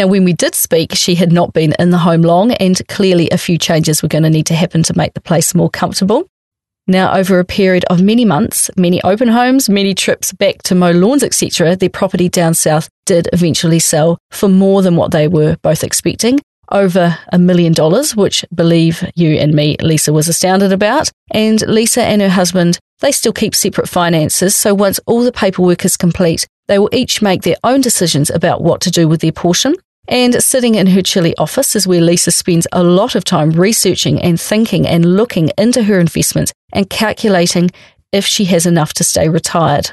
Now, 0.00 0.06
when 0.06 0.24
we 0.24 0.32
did 0.32 0.54
speak, 0.54 0.94
she 0.94 1.14
had 1.14 1.30
not 1.30 1.52
been 1.52 1.74
in 1.78 1.90
the 1.90 1.98
home 1.98 2.22
long, 2.22 2.52
and 2.52 2.80
clearly 2.88 3.28
a 3.28 3.36
few 3.36 3.58
changes 3.58 4.02
were 4.02 4.08
going 4.08 4.22
to 4.22 4.30
need 4.30 4.46
to 4.46 4.54
happen 4.54 4.82
to 4.84 4.96
make 4.96 5.12
the 5.12 5.20
place 5.20 5.54
more 5.54 5.68
comfortable. 5.68 6.26
Now, 6.86 7.14
over 7.14 7.38
a 7.38 7.44
period 7.44 7.84
of 7.90 8.00
many 8.00 8.24
months, 8.24 8.70
many 8.78 9.02
open 9.02 9.28
homes, 9.28 9.68
many 9.68 9.94
trips 9.94 10.32
back 10.32 10.62
to 10.62 10.74
mow 10.74 10.92
lawns, 10.92 11.22
etc., 11.22 11.76
their 11.76 11.90
property 11.90 12.30
down 12.30 12.54
south 12.54 12.88
did 13.04 13.28
eventually 13.34 13.78
sell 13.78 14.16
for 14.30 14.48
more 14.48 14.80
than 14.80 14.96
what 14.96 15.10
they 15.10 15.28
were 15.28 15.58
both 15.60 15.84
expecting, 15.84 16.40
over 16.72 17.18
a 17.30 17.38
million 17.38 17.74
dollars, 17.74 18.16
which 18.16 18.42
believe 18.54 19.04
you 19.16 19.36
and 19.36 19.52
me, 19.52 19.76
Lisa 19.82 20.14
was 20.14 20.28
astounded 20.28 20.72
about. 20.72 21.10
And 21.30 21.60
Lisa 21.68 22.04
and 22.04 22.22
her 22.22 22.30
husband, 22.30 22.78
they 23.00 23.12
still 23.12 23.34
keep 23.34 23.54
separate 23.54 23.86
finances. 23.86 24.56
So 24.56 24.74
once 24.74 24.98
all 25.04 25.24
the 25.24 25.30
paperwork 25.30 25.84
is 25.84 25.98
complete, 25.98 26.46
they 26.68 26.78
will 26.78 26.88
each 26.90 27.20
make 27.20 27.42
their 27.42 27.56
own 27.64 27.82
decisions 27.82 28.30
about 28.30 28.62
what 28.62 28.80
to 28.80 28.90
do 28.90 29.06
with 29.06 29.20
their 29.20 29.32
portion. 29.32 29.74
And 30.10 30.42
sitting 30.42 30.74
in 30.74 30.88
her 30.88 31.00
chilly 31.00 31.34
office 31.38 31.74
is 31.74 31.86
where 31.86 32.02
Lisa 32.02 32.30
spends 32.30 32.66
a 32.72 32.82
lot 32.82 33.14
of 33.14 33.24
time 33.24 33.52
researching 33.52 34.20
and 34.20 34.38
thinking 34.38 34.86
and 34.86 35.16
looking 35.16 35.50
into 35.56 35.84
her 35.84 35.98
investments 35.98 36.52
and 36.72 36.90
calculating 36.90 37.70
if 38.12 38.26
she 38.26 38.44
has 38.46 38.66
enough 38.66 38.92
to 38.94 39.04
stay 39.04 39.28
retired. 39.28 39.92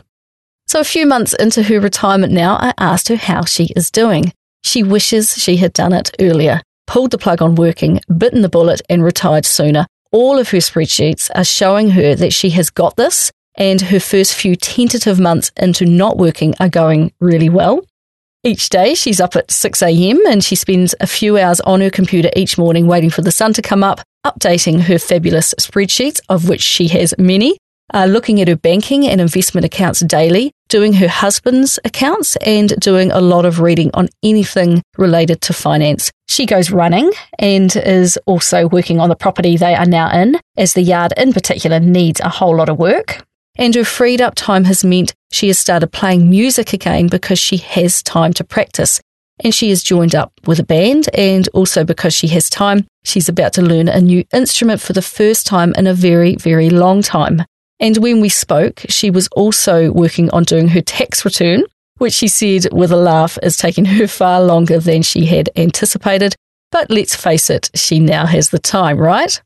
So, 0.67 0.81
a 0.81 0.83
few 0.83 1.05
months 1.05 1.33
into 1.35 1.63
her 1.63 1.79
retirement 1.79 2.33
now, 2.33 2.57
I 2.57 2.73
asked 2.77 3.07
her 3.07 3.15
how 3.15 3.45
she 3.45 3.69
is 3.75 3.89
doing. 3.89 4.33
She 4.65 4.83
wishes 4.83 5.35
she 5.37 5.57
had 5.57 5.71
done 5.71 5.93
it 5.93 6.11
earlier 6.19 6.61
pulled 6.87 7.11
the 7.11 7.17
plug 7.17 7.41
on 7.41 7.55
working, 7.55 7.99
bitten 8.17 8.41
the 8.41 8.49
bullet, 8.49 8.81
and 8.89 9.03
retired 9.03 9.45
sooner. 9.45 9.85
All 10.11 10.39
of 10.39 10.49
her 10.49 10.57
spreadsheets 10.57 11.29
are 11.35 11.43
showing 11.43 11.91
her 11.91 12.15
that 12.15 12.33
she 12.33 12.49
has 12.51 12.71
got 12.71 12.95
this, 12.95 13.31
and 13.55 13.81
her 13.81 13.99
first 13.99 14.33
few 14.33 14.55
tentative 14.55 15.19
months 15.19 15.51
into 15.57 15.85
not 15.85 16.17
working 16.17 16.55
are 16.59 16.69
going 16.69 17.11
really 17.19 17.49
well. 17.49 17.85
Each 18.47 18.69
day, 18.69 18.95
she's 18.95 19.19
up 19.19 19.35
at 19.35 19.51
6 19.51 19.81
a.m. 19.81 20.25
and 20.25 20.41
she 20.41 20.55
spends 20.55 20.95
a 21.01 21.05
few 21.05 21.37
hours 21.37 21.59
on 21.59 21.81
her 21.81 21.89
computer 21.89 22.29
each 22.33 22.57
morning 22.57 22.87
waiting 22.87 23.09
for 23.09 23.21
the 23.21 23.29
sun 23.29 23.51
to 23.51 23.61
come 23.61 23.83
up, 23.83 23.99
updating 24.25 24.79
her 24.83 24.97
fabulous 24.97 25.53
spreadsheets, 25.59 26.21
of 26.29 26.47
which 26.47 26.61
she 26.61 26.87
has 26.87 27.13
many, 27.17 27.57
uh, 27.93 28.05
looking 28.05 28.39
at 28.39 28.47
her 28.47 28.55
banking 28.55 29.05
and 29.05 29.19
investment 29.19 29.65
accounts 29.65 29.99
daily, 29.99 30.53
doing 30.69 30.93
her 30.93 31.09
husband's 31.09 31.77
accounts, 31.83 32.37
and 32.37 32.69
doing 32.79 33.11
a 33.11 33.19
lot 33.19 33.43
of 33.43 33.59
reading 33.59 33.91
on 33.93 34.07
anything 34.23 34.81
related 34.97 35.41
to 35.41 35.51
finance. 35.51 36.09
She 36.29 36.45
goes 36.45 36.71
running 36.71 37.11
and 37.39 37.75
is 37.75 38.17
also 38.25 38.69
working 38.69 39.01
on 39.01 39.09
the 39.09 39.17
property 39.17 39.57
they 39.57 39.75
are 39.75 39.85
now 39.85 40.09
in, 40.09 40.39
as 40.55 40.73
the 40.73 40.83
yard 40.83 41.11
in 41.17 41.33
particular 41.33 41.81
needs 41.81 42.21
a 42.21 42.29
whole 42.29 42.55
lot 42.55 42.69
of 42.69 42.79
work. 42.79 43.26
And 43.57 43.73
her 43.75 43.83
freed 43.83 44.21
up 44.21 44.35
time 44.35 44.65
has 44.65 44.83
meant 44.83 45.13
she 45.31 45.47
has 45.47 45.57
started 45.57 45.91
playing 45.91 46.29
music 46.29 46.73
again 46.73 47.07
because 47.07 47.39
she 47.39 47.57
has 47.57 48.03
time 48.03 48.33
to 48.33 48.43
practice. 48.43 49.01
And 49.43 49.53
she 49.53 49.69
has 49.69 49.83
joined 49.83 50.15
up 50.15 50.31
with 50.45 50.59
a 50.59 50.63
band, 50.63 51.09
and 51.13 51.47
also 51.53 51.83
because 51.83 52.13
she 52.13 52.27
has 52.29 52.49
time, 52.49 52.87
she's 53.03 53.29
about 53.29 53.53
to 53.53 53.61
learn 53.61 53.87
a 53.87 54.01
new 54.01 54.23
instrument 54.33 54.81
for 54.81 54.93
the 54.93 55.01
first 55.01 55.45
time 55.45 55.73
in 55.75 55.85
a 55.85 55.93
very, 55.93 56.35
very 56.35 56.69
long 56.69 57.03
time. 57.03 57.43
And 57.79 57.97
when 57.97 58.19
we 58.19 58.29
spoke, 58.29 58.81
she 58.89 59.11
was 59.11 59.27
also 59.29 59.91
working 59.91 60.31
on 60.31 60.43
doing 60.43 60.69
her 60.69 60.81
tax 60.81 61.23
return, 61.23 61.65
which 61.99 62.13
she 62.13 62.27
said 62.27 62.73
with 62.73 62.91
a 62.91 62.95
laugh 62.95 63.37
is 63.43 63.57
taking 63.57 63.85
her 63.85 64.07
far 64.07 64.41
longer 64.41 64.79
than 64.79 65.03
she 65.03 65.25
had 65.25 65.49
anticipated. 65.55 66.35
But 66.71 66.89
let's 66.89 67.15
face 67.15 67.49
it, 67.51 67.69
she 67.75 67.99
now 67.99 68.25
has 68.25 68.49
the 68.49 68.59
time, 68.59 68.97
right? 68.97 69.39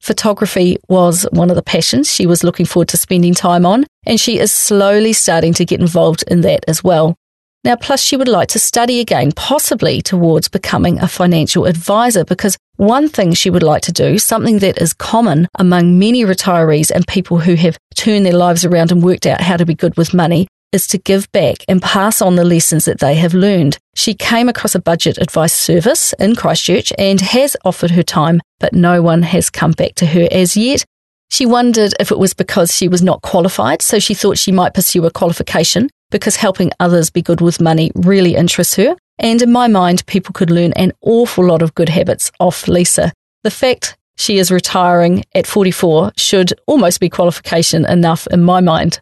Photography 0.00 0.78
was 0.88 1.26
one 1.30 1.50
of 1.50 1.56
the 1.56 1.62
passions 1.62 2.10
she 2.10 2.26
was 2.26 2.42
looking 2.42 2.66
forward 2.66 2.88
to 2.88 2.96
spending 2.96 3.34
time 3.34 3.66
on, 3.66 3.84
and 4.06 4.18
she 4.18 4.38
is 4.38 4.50
slowly 4.50 5.12
starting 5.12 5.52
to 5.54 5.64
get 5.64 5.80
involved 5.80 6.24
in 6.28 6.40
that 6.40 6.64
as 6.66 6.82
well. 6.82 7.16
Now, 7.62 7.76
plus, 7.76 8.02
she 8.02 8.16
would 8.16 8.28
like 8.28 8.48
to 8.48 8.58
study 8.58 9.00
again, 9.00 9.32
possibly 9.32 10.00
towards 10.00 10.48
becoming 10.48 10.98
a 10.98 11.06
financial 11.06 11.66
advisor, 11.66 12.24
because 12.24 12.56
one 12.76 13.10
thing 13.10 13.34
she 13.34 13.50
would 13.50 13.62
like 13.62 13.82
to 13.82 13.92
do, 13.92 14.18
something 14.18 14.60
that 14.60 14.80
is 14.80 14.94
common 14.94 15.46
among 15.58 15.98
many 15.98 16.24
retirees 16.24 16.90
and 16.90 17.06
people 17.06 17.38
who 17.38 17.54
have 17.56 17.76
turned 17.94 18.24
their 18.24 18.32
lives 18.32 18.64
around 18.64 18.90
and 18.90 19.02
worked 19.02 19.26
out 19.26 19.42
how 19.42 19.58
to 19.58 19.66
be 19.66 19.74
good 19.74 19.94
with 19.98 20.14
money, 20.14 20.48
is 20.72 20.86
to 20.88 20.98
give 20.98 21.30
back 21.32 21.58
and 21.68 21.82
pass 21.82 22.22
on 22.22 22.36
the 22.36 22.44
lessons 22.44 22.84
that 22.84 23.00
they 23.00 23.14
have 23.16 23.34
learned. 23.34 23.78
She 23.94 24.14
came 24.14 24.48
across 24.48 24.74
a 24.74 24.80
budget 24.80 25.18
advice 25.18 25.52
service 25.52 26.12
in 26.14 26.36
Christchurch 26.36 26.92
and 26.98 27.20
has 27.20 27.56
offered 27.64 27.90
her 27.92 28.02
time, 28.02 28.40
but 28.58 28.72
no 28.72 29.02
one 29.02 29.22
has 29.22 29.50
come 29.50 29.72
back 29.72 29.94
to 29.96 30.06
her 30.06 30.28
as 30.30 30.56
yet. 30.56 30.84
She 31.30 31.46
wondered 31.46 31.94
if 32.00 32.10
it 32.10 32.18
was 32.18 32.34
because 32.34 32.74
she 32.74 32.88
was 32.88 33.02
not 33.02 33.22
qualified, 33.22 33.82
so 33.82 33.98
she 33.98 34.14
thought 34.14 34.38
she 34.38 34.52
might 34.52 34.74
pursue 34.74 35.04
a 35.06 35.10
qualification 35.10 35.88
because 36.10 36.36
helping 36.36 36.72
others 36.80 37.08
be 37.10 37.22
good 37.22 37.40
with 37.40 37.60
money 37.60 37.92
really 37.94 38.34
interests 38.34 38.74
her. 38.74 38.96
And 39.18 39.40
in 39.40 39.52
my 39.52 39.68
mind, 39.68 40.04
people 40.06 40.32
could 40.32 40.50
learn 40.50 40.72
an 40.72 40.92
awful 41.02 41.46
lot 41.46 41.62
of 41.62 41.74
good 41.74 41.88
habits 41.88 42.32
off 42.40 42.66
Lisa. 42.66 43.12
The 43.44 43.50
fact 43.50 43.96
she 44.16 44.38
is 44.38 44.50
retiring 44.50 45.24
at 45.34 45.46
44 45.46 46.12
should 46.16 46.52
almost 46.66 47.00
be 47.00 47.08
qualification 47.08 47.86
enough 47.86 48.26
in 48.30 48.42
my 48.42 48.60
mind. 48.60 49.00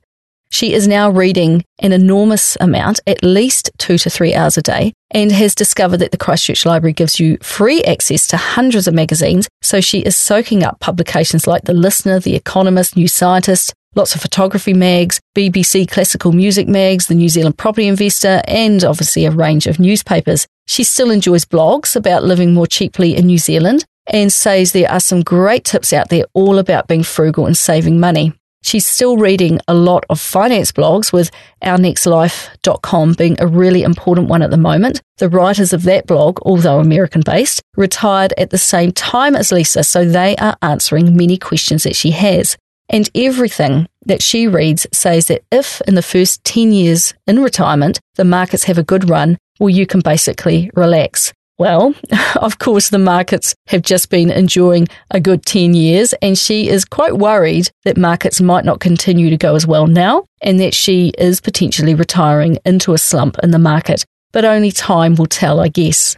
She 0.50 0.72
is 0.72 0.88
now 0.88 1.10
reading 1.10 1.64
an 1.78 1.92
enormous 1.92 2.56
amount, 2.60 3.00
at 3.06 3.22
least 3.22 3.70
two 3.78 3.98
to 3.98 4.10
three 4.10 4.34
hours 4.34 4.56
a 4.56 4.62
day, 4.62 4.92
and 5.10 5.30
has 5.30 5.54
discovered 5.54 5.98
that 5.98 6.10
the 6.10 6.16
Christchurch 6.16 6.64
Library 6.64 6.92
gives 6.92 7.20
you 7.20 7.36
free 7.42 7.82
access 7.84 8.26
to 8.28 8.36
hundreds 8.36 8.88
of 8.88 8.94
magazines. 8.94 9.48
So 9.62 9.80
she 9.80 10.00
is 10.00 10.16
soaking 10.16 10.62
up 10.62 10.80
publications 10.80 11.46
like 11.46 11.64
The 11.64 11.74
Listener, 11.74 12.18
The 12.18 12.34
Economist, 12.34 12.96
New 12.96 13.08
Scientist, 13.08 13.74
lots 13.94 14.14
of 14.14 14.20
photography 14.20 14.74
mags, 14.74 15.20
BBC 15.36 15.90
classical 15.90 16.32
music 16.32 16.68
mags, 16.68 17.06
the 17.06 17.14
New 17.14 17.28
Zealand 17.28 17.58
Property 17.58 17.86
Investor, 17.86 18.42
and 18.46 18.82
obviously 18.84 19.24
a 19.24 19.30
range 19.30 19.66
of 19.66 19.78
newspapers. 19.78 20.46
She 20.66 20.84
still 20.84 21.10
enjoys 21.10 21.44
blogs 21.44 21.96
about 21.96 22.24
living 22.24 22.54
more 22.54 22.66
cheaply 22.66 23.16
in 23.16 23.26
New 23.26 23.38
Zealand 23.38 23.84
and 24.06 24.32
says 24.32 24.72
there 24.72 24.90
are 24.90 25.00
some 25.00 25.22
great 25.22 25.64
tips 25.64 25.92
out 25.92 26.08
there 26.08 26.24
all 26.32 26.58
about 26.58 26.88
being 26.88 27.02
frugal 27.02 27.46
and 27.46 27.56
saving 27.56 28.00
money. 28.00 28.32
She's 28.62 28.86
still 28.86 29.16
reading 29.16 29.60
a 29.68 29.74
lot 29.74 30.04
of 30.10 30.20
finance 30.20 30.72
blogs, 30.72 31.12
with 31.12 31.30
ournextlife.com 31.62 33.14
being 33.14 33.36
a 33.38 33.46
really 33.46 33.82
important 33.82 34.28
one 34.28 34.42
at 34.42 34.50
the 34.50 34.56
moment. 34.56 35.00
The 35.18 35.28
writers 35.28 35.72
of 35.72 35.84
that 35.84 36.06
blog, 36.06 36.40
although 36.42 36.80
American 36.80 37.22
based, 37.24 37.62
retired 37.76 38.34
at 38.36 38.50
the 38.50 38.58
same 38.58 38.92
time 38.92 39.36
as 39.36 39.52
Lisa, 39.52 39.84
so 39.84 40.04
they 40.04 40.36
are 40.36 40.56
answering 40.62 41.16
many 41.16 41.38
questions 41.38 41.84
that 41.84 41.96
she 41.96 42.10
has. 42.10 42.56
And 42.90 43.10
everything 43.14 43.86
that 44.06 44.22
she 44.22 44.48
reads 44.48 44.86
says 44.92 45.26
that 45.26 45.44
if 45.52 45.80
in 45.82 45.94
the 45.94 46.02
first 46.02 46.42
10 46.44 46.72
years 46.72 47.14
in 47.26 47.42
retirement, 47.42 48.00
the 48.16 48.24
markets 48.24 48.64
have 48.64 48.78
a 48.78 48.82
good 48.82 49.08
run, 49.08 49.36
well, 49.60 49.68
you 49.68 49.86
can 49.86 50.00
basically 50.00 50.70
relax. 50.74 51.32
Well, 51.58 51.94
of 52.36 52.58
course, 52.58 52.90
the 52.90 52.98
markets 52.98 53.54
have 53.66 53.82
just 53.82 54.10
been 54.10 54.30
enjoying 54.30 54.86
a 55.10 55.20
good 55.20 55.44
10 55.44 55.74
years, 55.74 56.14
and 56.22 56.38
she 56.38 56.68
is 56.68 56.84
quite 56.84 57.18
worried 57.18 57.70
that 57.84 57.96
markets 57.96 58.40
might 58.40 58.64
not 58.64 58.80
continue 58.80 59.28
to 59.30 59.36
go 59.36 59.56
as 59.56 59.66
well 59.66 59.86
now, 59.86 60.24
and 60.40 60.60
that 60.60 60.74
she 60.74 61.12
is 61.18 61.40
potentially 61.40 61.94
retiring 61.94 62.58
into 62.64 62.94
a 62.94 62.98
slump 62.98 63.36
in 63.42 63.50
the 63.50 63.58
market. 63.58 64.04
But 64.32 64.44
only 64.44 64.70
time 64.70 65.16
will 65.16 65.26
tell, 65.26 65.58
I 65.58 65.68
guess. 65.68 66.16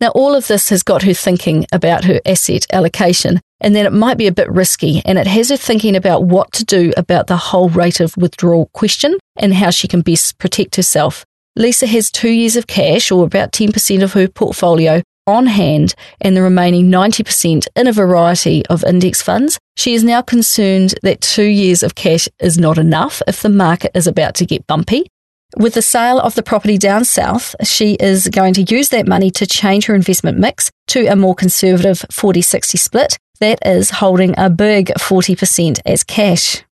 Now, 0.00 0.08
all 0.08 0.34
of 0.34 0.46
this 0.46 0.68
has 0.68 0.82
got 0.82 1.02
her 1.04 1.14
thinking 1.14 1.66
about 1.72 2.04
her 2.04 2.20
asset 2.26 2.66
allocation 2.70 3.40
and 3.60 3.74
that 3.74 3.86
it 3.86 3.92
might 3.92 4.18
be 4.18 4.26
a 4.26 4.32
bit 4.32 4.50
risky, 4.50 5.00
and 5.06 5.18
it 5.18 5.26
has 5.26 5.48
her 5.48 5.56
thinking 5.56 5.96
about 5.96 6.24
what 6.24 6.52
to 6.52 6.64
do 6.64 6.92
about 6.96 7.26
the 7.26 7.36
whole 7.36 7.70
rate 7.70 8.00
of 8.00 8.16
withdrawal 8.16 8.68
question 8.74 9.16
and 9.36 9.54
how 9.54 9.70
she 9.70 9.88
can 9.88 10.02
best 10.02 10.36
protect 10.38 10.76
herself. 10.76 11.24
Lisa 11.56 11.86
has 11.86 12.10
two 12.10 12.30
years 12.30 12.54
of 12.56 12.66
cash, 12.66 13.10
or 13.10 13.24
about 13.24 13.52
10% 13.52 14.02
of 14.02 14.12
her 14.12 14.28
portfolio, 14.28 15.02
on 15.26 15.46
hand 15.46 15.94
and 16.20 16.36
the 16.36 16.42
remaining 16.42 16.88
90% 16.88 17.66
in 17.74 17.86
a 17.86 17.92
variety 17.92 18.64
of 18.66 18.84
index 18.84 19.20
funds. 19.20 19.58
She 19.76 19.94
is 19.94 20.04
now 20.04 20.22
concerned 20.22 20.94
that 21.02 21.20
two 21.20 21.46
years 21.46 21.82
of 21.82 21.96
cash 21.96 22.28
is 22.38 22.58
not 22.58 22.78
enough 22.78 23.22
if 23.26 23.42
the 23.42 23.48
market 23.48 23.90
is 23.94 24.06
about 24.06 24.34
to 24.36 24.46
get 24.46 24.66
bumpy. 24.66 25.08
With 25.56 25.74
the 25.74 25.82
sale 25.82 26.20
of 26.20 26.34
the 26.34 26.42
property 26.42 26.78
down 26.78 27.04
south, 27.04 27.54
she 27.64 27.94
is 27.94 28.28
going 28.28 28.54
to 28.54 28.62
use 28.62 28.90
that 28.90 29.08
money 29.08 29.30
to 29.32 29.46
change 29.46 29.86
her 29.86 29.94
investment 29.94 30.38
mix 30.38 30.70
to 30.88 31.06
a 31.06 31.16
more 31.16 31.34
conservative 31.34 32.04
40 32.10 32.42
60 32.42 32.78
split. 32.78 33.18
That 33.40 33.58
is 33.66 33.90
holding 33.90 34.34
a 34.38 34.48
big 34.48 34.88
40% 34.98 35.80
as 35.84 36.02
cash. 36.02 36.65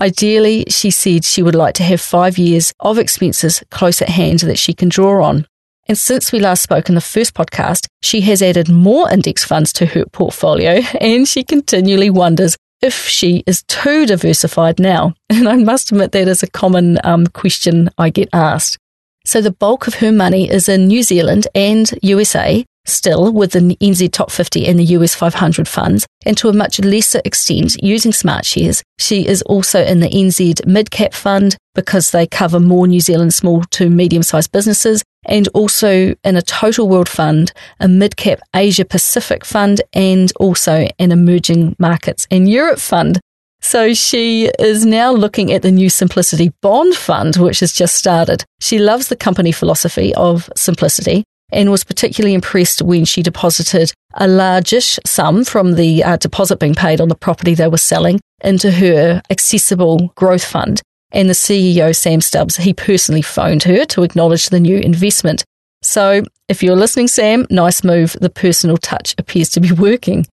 Ideally, 0.00 0.64
she 0.68 0.90
said 0.90 1.24
she 1.24 1.42
would 1.42 1.54
like 1.54 1.74
to 1.74 1.82
have 1.82 2.00
five 2.00 2.38
years 2.38 2.72
of 2.80 2.98
expenses 2.98 3.62
close 3.70 4.00
at 4.00 4.08
hand 4.08 4.40
that 4.40 4.58
she 4.58 4.72
can 4.72 4.88
draw 4.88 5.24
on. 5.24 5.46
And 5.88 5.96
since 5.96 6.32
we 6.32 6.38
last 6.38 6.62
spoke 6.62 6.88
in 6.88 6.94
the 6.94 7.00
first 7.00 7.34
podcast, 7.34 7.86
she 8.02 8.20
has 8.22 8.42
added 8.42 8.68
more 8.68 9.10
index 9.10 9.44
funds 9.44 9.72
to 9.74 9.86
her 9.86 10.04
portfolio 10.06 10.82
and 11.00 11.26
she 11.26 11.42
continually 11.42 12.10
wonders 12.10 12.56
if 12.80 13.06
she 13.08 13.42
is 13.46 13.62
too 13.64 14.06
diversified 14.06 14.78
now. 14.78 15.14
And 15.30 15.48
I 15.48 15.56
must 15.56 15.90
admit 15.90 16.12
that 16.12 16.28
is 16.28 16.42
a 16.42 16.50
common 16.50 16.98
um, 17.04 17.26
question 17.26 17.90
I 17.98 18.10
get 18.10 18.28
asked. 18.32 18.78
So 19.24 19.40
the 19.40 19.50
bulk 19.50 19.86
of 19.86 19.94
her 19.94 20.12
money 20.12 20.48
is 20.48 20.68
in 20.68 20.88
New 20.88 21.02
Zealand 21.02 21.48
and 21.54 21.90
USA, 22.02 22.64
still 22.88 23.32
with 23.32 23.52
the 23.52 23.60
NZ 23.60 24.12
Top 24.12 24.30
50 24.30 24.66
and 24.66 24.78
the 24.78 24.84
US 24.84 25.14
500 25.14 25.68
funds, 25.68 26.06
and 26.26 26.36
to 26.38 26.48
a 26.48 26.52
much 26.52 26.80
lesser 26.80 27.20
extent 27.24 27.76
using 27.82 28.12
smart 28.12 28.44
shares. 28.44 28.82
She 28.98 29.26
is 29.26 29.42
also 29.42 29.84
in 29.84 30.00
the 30.00 30.08
NZ 30.08 30.66
Mid 30.66 30.90
Cap 30.90 31.14
Fund 31.14 31.56
because 31.74 32.10
they 32.10 32.26
cover 32.26 32.58
more 32.58 32.86
New 32.86 33.00
Zealand 33.00 33.34
small 33.34 33.62
to 33.70 33.88
medium 33.88 34.22
sized 34.22 34.52
businesses, 34.52 35.02
and 35.26 35.48
also 35.48 36.14
in 36.24 36.36
a 36.36 36.42
Total 36.42 36.88
World 36.88 37.08
Fund, 37.08 37.52
a 37.80 37.88
Mid 37.88 38.16
Cap 38.16 38.40
Asia 38.54 38.84
Pacific 38.84 39.44
Fund, 39.44 39.80
and 39.92 40.32
also 40.40 40.88
an 40.98 41.12
Emerging 41.12 41.76
Markets 41.78 42.26
and 42.30 42.50
Europe 42.50 42.78
Fund. 42.78 43.20
So 43.60 43.92
she 43.92 44.50
is 44.58 44.86
now 44.86 45.10
looking 45.12 45.52
at 45.52 45.62
the 45.62 45.72
new 45.72 45.90
Simplicity 45.90 46.52
Bond 46.62 46.94
Fund, 46.94 47.36
which 47.36 47.60
has 47.60 47.72
just 47.72 47.96
started. 47.96 48.44
She 48.60 48.78
loves 48.78 49.08
the 49.08 49.16
company 49.16 49.52
philosophy 49.52 50.14
of 50.14 50.48
simplicity 50.56 51.24
and 51.50 51.70
was 51.70 51.84
particularly 51.84 52.34
impressed 52.34 52.82
when 52.82 53.04
she 53.04 53.22
deposited 53.22 53.92
a 54.14 54.28
largish 54.28 54.98
sum 55.06 55.44
from 55.44 55.74
the 55.74 56.04
uh, 56.04 56.16
deposit 56.16 56.58
being 56.58 56.74
paid 56.74 57.00
on 57.00 57.08
the 57.08 57.14
property 57.14 57.54
they 57.54 57.68
were 57.68 57.78
selling 57.78 58.20
into 58.42 58.70
her 58.70 59.22
accessible 59.30 60.12
growth 60.14 60.44
fund. 60.44 60.82
And 61.10 61.28
the 61.28 61.34
CEO, 61.34 61.96
Sam 61.96 62.20
Stubbs, 62.20 62.56
he 62.56 62.74
personally 62.74 63.22
phoned 63.22 63.62
her 63.62 63.84
to 63.86 64.02
acknowledge 64.02 64.50
the 64.50 64.60
new 64.60 64.78
investment. 64.78 65.42
So 65.82 66.22
if 66.48 66.62
you're 66.62 66.76
listening, 66.76 67.08
Sam, 67.08 67.46
nice 67.50 67.82
move. 67.82 68.16
The 68.20 68.30
personal 68.30 68.76
touch 68.76 69.14
appears 69.16 69.48
to 69.50 69.60
be 69.60 69.72
working. 69.86 70.26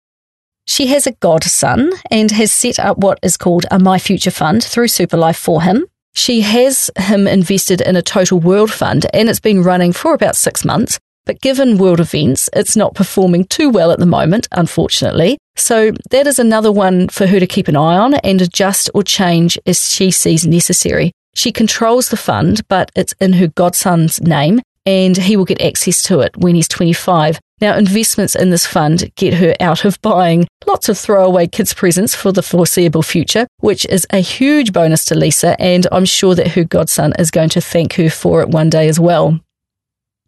She 0.65 0.87
has 0.87 1.05
a 1.05 1.11
godson 1.11 1.91
and 2.09 2.31
has 2.31 2.51
set 2.51 2.79
up 2.79 2.97
what 2.97 3.19
is 3.21 3.37
called 3.37 3.65
a 3.69 3.77
My 3.77 3.99
Future 3.99 4.31
Fund 4.31 4.63
through 4.63 4.87
Superlife 4.87 5.37
for 5.37 5.61
him. 5.61 5.85
She 6.13 6.41
has 6.41 6.91
him 6.97 7.27
invested 7.27 7.81
in 7.81 7.95
a 7.95 8.01
total 8.01 8.39
world 8.39 8.71
fund 8.71 9.05
and 9.13 9.29
it's 9.29 9.39
been 9.39 9.63
running 9.63 9.93
for 9.93 10.13
about 10.13 10.35
six 10.35 10.63
months. 10.63 10.99
But 11.25 11.41
given 11.41 11.77
world 11.77 11.99
events, 12.01 12.49
it's 12.53 12.75
not 12.75 12.95
performing 12.95 13.45
too 13.45 13.69
well 13.69 13.91
at 13.91 13.99
the 13.99 14.05
moment, 14.05 14.47
unfortunately. 14.51 15.37
So 15.55 15.91
that 16.09 16.27
is 16.27 16.37
another 16.37 16.71
one 16.71 17.07
for 17.07 17.27
her 17.27 17.39
to 17.39 17.47
keep 17.47 17.67
an 17.67 17.77
eye 17.77 17.97
on 17.97 18.15
and 18.15 18.41
adjust 18.41 18.89
or 18.93 19.03
change 19.03 19.57
as 19.65 19.89
she 19.89 20.11
sees 20.11 20.45
necessary. 20.45 21.13
She 21.33 21.51
controls 21.51 22.09
the 22.09 22.17
fund, 22.17 22.67
but 22.67 22.91
it's 22.95 23.13
in 23.19 23.33
her 23.33 23.47
godson's 23.47 24.21
name 24.21 24.61
and 24.85 25.17
he 25.17 25.37
will 25.37 25.45
get 25.45 25.61
access 25.61 26.01
to 26.03 26.19
it 26.19 26.35
when 26.37 26.55
he's 26.55 26.67
25. 26.67 27.39
Now, 27.61 27.77
investments 27.77 28.35
in 28.35 28.49
this 28.49 28.65
fund 28.65 29.09
get 29.15 29.35
her 29.35 29.55
out 29.59 29.85
of 29.85 30.01
buying 30.01 30.47
lots 30.65 30.89
of 30.89 30.97
throwaway 30.97 31.47
kids' 31.47 31.73
presents 31.73 32.13
for 32.13 32.31
the 32.31 32.43
foreseeable 32.43 33.03
future, 33.03 33.47
which 33.59 33.85
is 33.85 34.05
a 34.09 34.19
huge 34.19 34.73
bonus 34.73 35.05
to 35.05 35.15
Lisa, 35.15 35.59
and 35.61 35.87
I'm 35.91 36.05
sure 36.05 36.35
that 36.35 36.49
her 36.49 36.63
godson 36.63 37.13
is 37.17 37.31
going 37.31 37.49
to 37.49 37.61
thank 37.61 37.93
her 37.93 38.09
for 38.09 38.41
it 38.41 38.49
one 38.49 38.69
day 38.69 38.87
as 38.89 38.99
well. 38.99 39.39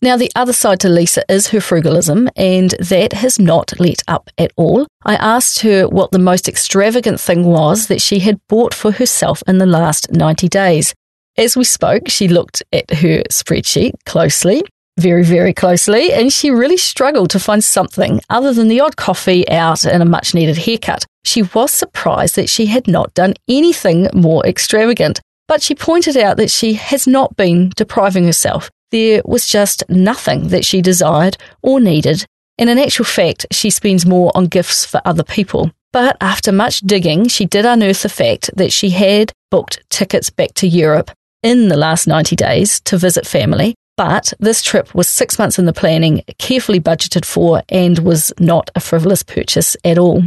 Now, 0.02 0.18
the 0.18 0.32
other 0.36 0.54
side 0.54 0.80
to 0.82 0.90
Lisa 0.90 1.24
is 1.30 1.48
her 1.48 1.60
frugalism, 1.60 2.30
and 2.36 2.72
that 2.80 3.14
has 3.14 3.40
not 3.40 3.74
let 3.80 4.04
up 4.08 4.30
at 4.38 4.52
all. 4.56 4.88
I 5.04 5.16
asked 5.16 5.62
her 5.62 5.88
what 5.88 6.12
the 6.12 6.20
most 6.20 6.48
extravagant 6.48 7.20
thing 7.20 7.44
was 7.44 7.88
that 7.88 8.02
she 8.02 8.20
had 8.20 8.40
bought 8.48 8.74
for 8.74 8.92
herself 8.92 9.42
in 9.48 9.58
the 9.58 9.66
last 9.66 10.12
90 10.12 10.48
days. 10.48 10.94
As 11.38 11.58
we 11.58 11.66
spoke, 11.66 12.08
she 12.08 12.30
looked 12.30 12.64
at 12.72 12.90
her 12.90 13.22
spreadsheet 13.30 13.96
closely, 14.06 14.64
very, 14.98 15.24
very 15.24 15.54
closely, 15.54 16.14
and 16.14 16.32
she 16.32 16.50
really 16.50 16.78
struggled 16.78 17.30
to 17.32 17.42
find 17.42 17.62
something 17.62 18.22
other 18.30 18.54
than 18.54 18.70
the 18.70 18.80
odd 18.80 18.96
coffee 18.96 19.48
out 19.50 19.86
and 19.86 20.02
a 20.02 20.06
much 20.06 20.34
needed 20.34 20.58
haircut. 20.58 21.06
She 21.26 21.42
was 21.42 21.74
surprised 21.74 22.38
that 22.38 22.50
she 22.50 22.68
had 22.68 22.88
not 22.88 23.14
done 23.16 23.34
anything 23.50 24.08
more 24.14 24.46
extravagant, 24.46 25.20
but 25.50 25.62
she 25.62 25.76
pointed 25.76 26.16
out 26.16 26.38
that 26.38 26.50
she 26.50 26.76
has 26.76 27.06
not 27.06 27.36
been 27.36 27.74
depriving 27.76 28.24
herself. 28.24 28.72
There 28.92 29.22
was 29.26 29.46
just 29.46 29.84
nothing 29.90 30.48
that 30.50 30.64
she 30.64 30.82
desired 30.82 31.36
or 31.62 31.82
needed, 31.82 32.26
and 32.58 32.70
in 32.70 32.80
actual 32.80 33.04
fact, 33.04 33.46
she 33.52 33.70
spends 33.70 34.06
more 34.06 34.32
on 34.36 34.46
gifts 34.46 34.86
for 34.86 35.02
other 35.04 35.24
people. 35.24 35.70
But 35.92 36.16
after 36.22 36.54
much 36.54 36.80
digging, 36.80 37.28
she 37.28 37.46
did 37.46 37.66
unearth 37.66 38.04
the 38.04 38.10
fact 38.10 38.52
that 38.56 38.72
she 38.72 38.92
had 38.92 39.34
booked 39.52 39.84
tickets 39.90 40.30
back 40.30 40.54
to 40.56 40.68
Europe 40.68 41.12
in 41.44 41.68
the 41.70 41.78
last 41.78 42.08
90 42.08 42.36
days 42.36 42.80
to 42.82 42.98
visit 42.98 43.26
family. 43.28 43.76
But 43.98 44.34
this 44.40 44.62
trip 44.62 44.94
was 44.94 45.08
six 45.08 45.40
months 45.40 45.58
in 45.58 45.66
the 45.66 45.74
planning, 45.74 46.24
carefully 46.38 46.82
budgeted 46.82 47.24
for, 47.24 47.64
and 47.70 48.00
was 48.00 48.34
not 48.40 48.70
a 48.76 48.82
frivolous 48.82 49.24
purchase 49.24 49.78
at 49.86 49.98
all. 49.98 50.24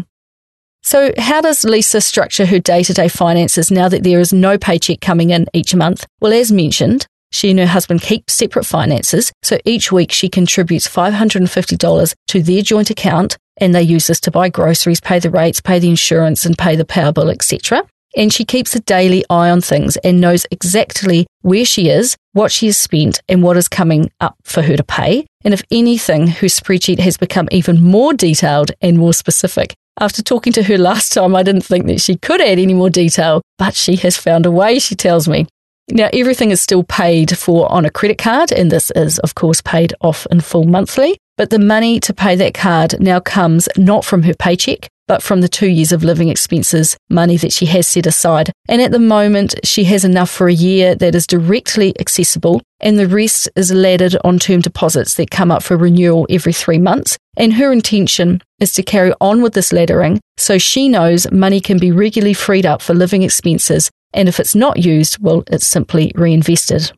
So, 0.83 1.13
how 1.19 1.43
does 1.43 1.65
Lisa 1.65 2.01
structure 2.01 2.47
her 2.47 2.61
day 2.61 2.83
to 2.85 2.95
day 2.95 3.09
finances 3.09 3.71
now 3.71 3.89
that 3.89 4.05
there 4.05 4.21
is 4.21 4.33
no 4.33 4.57
paycheck 4.57 5.01
coming 5.01 5.31
in 5.31 5.47
each 5.53 5.75
month? 5.75 6.07
Well, 6.21 6.33
as 6.33 6.51
mentioned, 6.51 7.07
she 7.31 7.51
and 7.51 7.59
her 7.59 7.67
husband 7.67 8.01
keep 8.01 8.31
separate 8.31 8.65
finances, 8.65 9.33
so 9.43 9.59
each 9.67 9.93
week 9.93 10.13
she 10.13 10.31
contributes 10.31 10.89
$550 10.89 12.15
to 12.29 12.43
their 12.43 12.63
joint 12.63 12.89
account 12.89 13.37
and 13.61 13.75
they 13.75 13.83
use 13.83 14.07
this 14.07 14.21
to 14.21 14.31
buy 14.31 14.49
groceries, 14.49 15.01
pay 15.01 15.19
the 15.19 15.31
rates, 15.31 15.61
pay 15.61 15.79
the 15.79 15.91
insurance 15.91 16.47
and 16.47 16.57
pay 16.57 16.77
the 16.77 16.85
power 16.85 17.13
bill, 17.13 17.29
etc. 17.29 17.83
And 18.17 18.33
she 18.33 18.45
keeps 18.45 18.75
a 18.75 18.81
daily 18.81 19.25
eye 19.29 19.51
on 19.51 19.61
things 19.61 19.97
and 19.99 20.21
knows 20.21 20.47
exactly 20.51 21.27
where 21.43 21.65
she 21.65 21.89
is, 21.89 22.17
what 22.33 22.51
she 22.51 22.67
has 22.67 22.77
spent, 22.77 23.21
and 23.29 23.43
what 23.43 23.57
is 23.57 23.69
coming 23.69 24.11
up 24.21 24.37
for 24.45 24.63
her 24.63 24.77
to 24.77 24.85
pay. 24.85 25.27
And 25.45 25.55
if 25.55 25.63
anything, 25.71 26.27
her 26.27 26.47
spreadsheet 26.47 26.99
has 27.01 27.17
become 27.17 27.49
even 27.53 27.83
more 27.83 28.15
detailed 28.15 28.73
and 28.81 28.99
more 28.99 29.13
specific. 29.13 29.75
After 30.01 30.23
talking 30.23 30.53
to 30.55 30.63
her 30.63 30.79
last 30.91 31.13
time, 31.13 31.37
I 31.37 31.43
didn't 31.43 31.63
think 31.63 31.87
that 31.87 32.01
she 32.01 32.17
could 32.17 32.41
add 32.41 32.59
any 32.59 32.75
more 32.75 32.91
detail, 32.91 33.43
but 33.59 33.75
she 33.75 33.97
has 33.97 34.17
found 34.17 34.47
a 34.47 34.51
way, 34.51 34.79
she 34.79 34.95
tells 34.95 35.29
me. 35.29 35.47
Now, 35.91 36.11
everything 36.13 36.51
is 36.51 36.61
still 36.61 36.85
paid 36.85 37.37
for 37.37 37.71
on 37.73 37.87
a 37.87 37.91
credit 37.91 38.19
card, 38.19 38.53
and 38.53 38.71
this 38.71 38.91
is, 38.91 39.19
of 39.21 39.35
course, 39.35 39.63
paid 39.63 39.95
off 40.01 40.27
in 40.31 40.41
full 40.41 40.65
monthly. 40.65 41.19
But 41.39 41.51
the 41.51 41.61
money 41.61 42.01
to 42.01 42.13
pay 42.13 42.35
that 42.35 42.53
card 42.53 43.01
now 43.01 43.21
comes 43.21 43.69
not 43.77 44.05
from 44.05 44.25
her 44.25 44.35
paycheck, 44.35 44.89
but 45.07 45.23
from 45.23 45.41
the 45.41 45.49
two 45.49 45.69
years 45.69 45.93
of 45.93 46.03
living 46.03 46.31
expenses 46.31 46.97
money 47.09 47.37
that 47.37 47.53
she 47.53 47.67
has 47.67 47.87
set 47.87 48.09
aside. 48.09 48.51
And 48.69 48.83
at 48.83 48.91
the 48.91 48.99
moment, 48.99 49.55
she 49.63 49.85
has 49.85 50.05
enough 50.05 50.31
for 50.31 50.49
a 50.49 50.53
year 50.53 50.97
that 50.97 51.15
is 51.15 51.29
directly 51.29 51.95
accessible, 52.01 52.61
and 52.81 52.99
the 52.99 53.07
rest 53.07 53.49
is 53.55 53.71
laddered 53.71 54.17
on 54.25 54.41
term 54.41 54.63
deposits 54.63 55.15
that 55.15 55.31
come 55.31 55.53
up 55.53 55.63
for 55.63 55.77
renewal 55.77 56.27
every 56.29 56.53
three 56.53 56.79
months. 56.79 57.17
And 57.37 57.53
her 57.53 57.73
intention 57.73 58.43
is 58.59 58.75
to 58.75 58.83
carry 58.83 59.13
on 59.21 59.41
with 59.41 59.55
this 59.55 59.71
laddering 59.71 60.19
so 60.37 60.59
she 60.59 60.89
knows 60.89 61.31
money 61.31 61.61
can 61.61 61.79
be 61.79 61.93
regularly 61.93 62.35
freed 62.35 62.67
up 62.67 62.83
for 62.83 62.95
living 62.95 63.23
expenses. 63.23 63.93
And 64.13 64.29
if 64.29 64.41
it's 64.41 64.57
not 64.57 64.85
used, 64.85 65.23
well, 65.23 65.45
it's 65.47 65.69
simply 65.69 66.11
reinvested. 66.17 66.91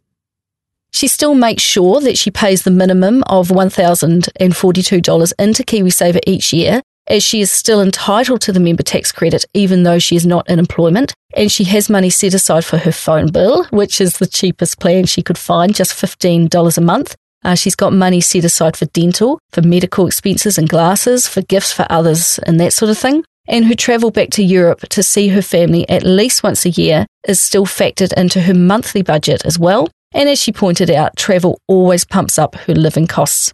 She 0.92 1.08
still 1.08 1.34
makes 1.34 1.62
sure 1.62 2.00
that 2.00 2.18
she 2.18 2.30
pays 2.30 2.62
the 2.62 2.70
minimum 2.70 3.22
of 3.24 3.48
$1,042 3.48 5.32
into 5.38 5.62
KiwiSaver 5.62 6.20
each 6.26 6.52
year, 6.52 6.82
as 7.06 7.22
she 7.22 7.40
is 7.40 7.50
still 7.50 7.80
entitled 7.80 8.40
to 8.42 8.52
the 8.52 8.60
member 8.60 8.82
tax 8.82 9.12
credit 9.12 9.44
even 9.54 9.82
though 9.82 9.98
she 9.98 10.16
is 10.16 10.26
not 10.26 10.48
in 10.48 10.58
employment. 10.58 11.12
And 11.34 11.50
she 11.50 11.64
has 11.64 11.88
money 11.90 12.10
set 12.10 12.34
aside 12.34 12.64
for 12.64 12.78
her 12.78 12.92
phone 12.92 13.30
bill, 13.30 13.64
which 13.66 14.00
is 14.00 14.14
the 14.14 14.26
cheapest 14.26 14.80
plan 14.80 15.06
she 15.06 15.22
could 15.22 15.38
find, 15.38 15.74
just 15.74 15.92
$15 15.92 16.76
a 16.76 16.80
month. 16.80 17.16
Uh, 17.44 17.54
she's 17.54 17.74
got 17.74 17.92
money 17.92 18.20
set 18.20 18.44
aside 18.44 18.76
for 18.76 18.84
dental, 18.86 19.38
for 19.50 19.62
medical 19.62 20.06
expenses 20.06 20.58
and 20.58 20.68
glasses, 20.68 21.26
for 21.26 21.42
gifts 21.42 21.72
for 21.72 21.86
others, 21.88 22.38
and 22.40 22.60
that 22.60 22.72
sort 22.72 22.90
of 22.90 22.98
thing. 22.98 23.24
And 23.48 23.64
her 23.66 23.74
travel 23.74 24.10
back 24.10 24.30
to 24.30 24.42
Europe 24.42 24.80
to 24.90 25.02
see 25.02 25.28
her 25.28 25.42
family 25.42 25.88
at 25.88 26.02
least 26.02 26.42
once 26.42 26.66
a 26.66 26.70
year 26.70 27.06
is 27.26 27.40
still 27.40 27.66
factored 27.66 28.12
into 28.12 28.42
her 28.42 28.54
monthly 28.54 29.02
budget 29.02 29.44
as 29.44 29.58
well. 29.58 29.88
And 30.12 30.28
as 30.28 30.40
she 30.40 30.52
pointed 30.52 30.90
out, 30.90 31.16
travel 31.16 31.60
always 31.66 32.04
pumps 32.04 32.38
up 32.38 32.54
her 32.54 32.74
living 32.74 33.06
costs. 33.06 33.52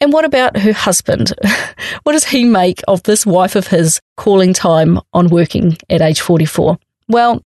And 0.00 0.12
what 0.12 0.24
about 0.24 0.56
her 0.58 0.72
husband? 0.72 1.32
what 2.04 2.12
does 2.12 2.24
he 2.24 2.44
make 2.44 2.80
of 2.86 3.02
this 3.02 3.26
wife 3.26 3.56
of 3.56 3.66
his 3.66 4.00
calling 4.16 4.52
time 4.52 5.00
on 5.12 5.28
working 5.28 5.76
at 5.90 6.00
age 6.00 6.20
44? 6.20 6.78
Well, 7.08 7.42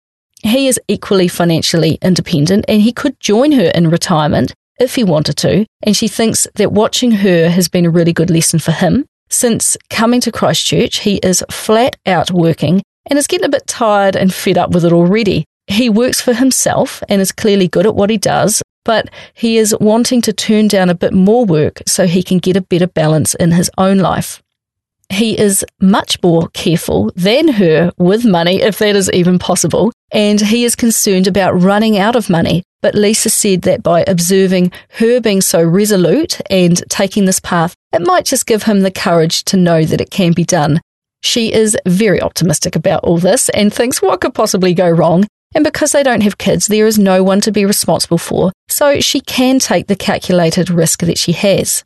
he 0.43 0.67
is 0.67 0.79
equally 0.87 1.27
financially 1.27 1.97
independent 2.01 2.65
and 2.67 2.81
he 2.81 2.93
could 2.93 3.19
join 3.19 3.51
her 3.53 3.71
in 3.75 3.89
retirement 3.89 4.53
if 4.79 4.95
he 4.95 5.03
wanted 5.03 5.37
to. 5.37 5.65
And 5.83 5.97
she 5.97 6.07
thinks 6.07 6.47
that 6.55 6.71
watching 6.71 7.11
her 7.11 7.49
has 7.49 7.67
been 7.67 7.85
a 7.85 7.89
really 7.89 8.13
good 8.13 8.29
lesson 8.29 8.59
for 8.59 8.71
him. 8.71 9.05
Since 9.29 9.75
coming 9.89 10.21
to 10.21 10.31
Christchurch, 10.31 10.99
he 10.99 11.17
is 11.17 11.43
flat 11.51 11.97
out 12.05 12.31
working 12.31 12.81
and 13.07 13.19
is 13.19 13.27
getting 13.27 13.45
a 13.45 13.49
bit 13.49 13.67
tired 13.67 14.15
and 14.15 14.33
fed 14.33 14.57
up 14.57 14.71
with 14.71 14.85
it 14.85 14.93
already. 14.93 15.45
He 15.67 15.89
works 15.89 16.21
for 16.21 16.33
himself 16.33 17.03
and 17.09 17.21
is 17.21 17.31
clearly 17.31 17.67
good 17.67 17.85
at 17.85 17.95
what 17.95 18.09
he 18.09 18.17
does, 18.17 18.63
but 18.85 19.09
he 19.33 19.57
is 19.57 19.75
wanting 19.79 20.21
to 20.21 20.33
turn 20.33 20.67
down 20.69 20.89
a 20.89 20.95
bit 20.95 21.13
more 21.13 21.45
work 21.45 21.81
so 21.85 22.07
he 22.07 22.23
can 22.23 22.39
get 22.39 22.55
a 22.55 22.61
better 22.61 22.87
balance 22.87 23.35
in 23.35 23.51
his 23.51 23.69
own 23.77 23.99
life. 23.99 24.41
He 25.09 25.39
is 25.39 25.65
much 25.81 26.21
more 26.21 26.49
careful 26.49 27.11
than 27.15 27.49
her 27.49 27.91
with 27.97 28.25
money, 28.25 28.61
if 28.61 28.77
that 28.79 28.95
is 28.95 29.09
even 29.13 29.39
possible, 29.39 29.91
and 30.11 30.39
he 30.39 30.65
is 30.65 30.75
concerned 30.75 31.27
about 31.27 31.61
running 31.61 31.97
out 31.97 32.15
of 32.15 32.29
money. 32.29 32.63
But 32.81 32.95
Lisa 32.95 33.29
said 33.29 33.63
that 33.63 33.83
by 33.83 34.03
observing 34.05 34.71
her 34.91 35.19
being 35.19 35.41
so 35.41 35.63
resolute 35.63 36.39
and 36.49 36.81
taking 36.89 37.25
this 37.25 37.39
path, 37.39 37.73
it 37.93 38.01
might 38.01 38.25
just 38.25 38.45
give 38.45 38.63
him 38.63 38.81
the 38.81 38.91
courage 38.91 39.43
to 39.45 39.57
know 39.57 39.83
that 39.83 40.01
it 40.01 40.11
can 40.11 40.33
be 40.33 40.43
done. 40.43 40.81
She 41.21 41.51
is 41.51 41.77
very 41.85 42.21
optimistic 42.21 42.75
about 42.75 43.03
all 43.03 43.17
this 43.17 43.49
and 43.49 43.73
thinks 43.73 44.01
what 44.01 44.21
could 44.21 44.33
possibly 44.33 44.73
go 44.73 44.89
wrong. 44.89 45.25
And 45.55 45.63
because 45.63 45.91
they 45.91 46.03
don't 46.03 46.23
have 46.23 46.37
kids, 46.37 46.67
there 46.67 46.87
is 46.87 46.99
no 46.99 47.23
one 47.23 47.41
to 47.41 47.51
be 47.51 47.65
responsible 47.65 48.17
for, 48.17 48.51
so 48.67 48.99
she 48.99 49.21
can 49.21 49.59
take 49.59 49.87
the 49.87 49.95
calculated 49.95 50.69
risk 50.69 50.99
that 51.01 51.17
she 51.17 51.31
has. 51.31 51.83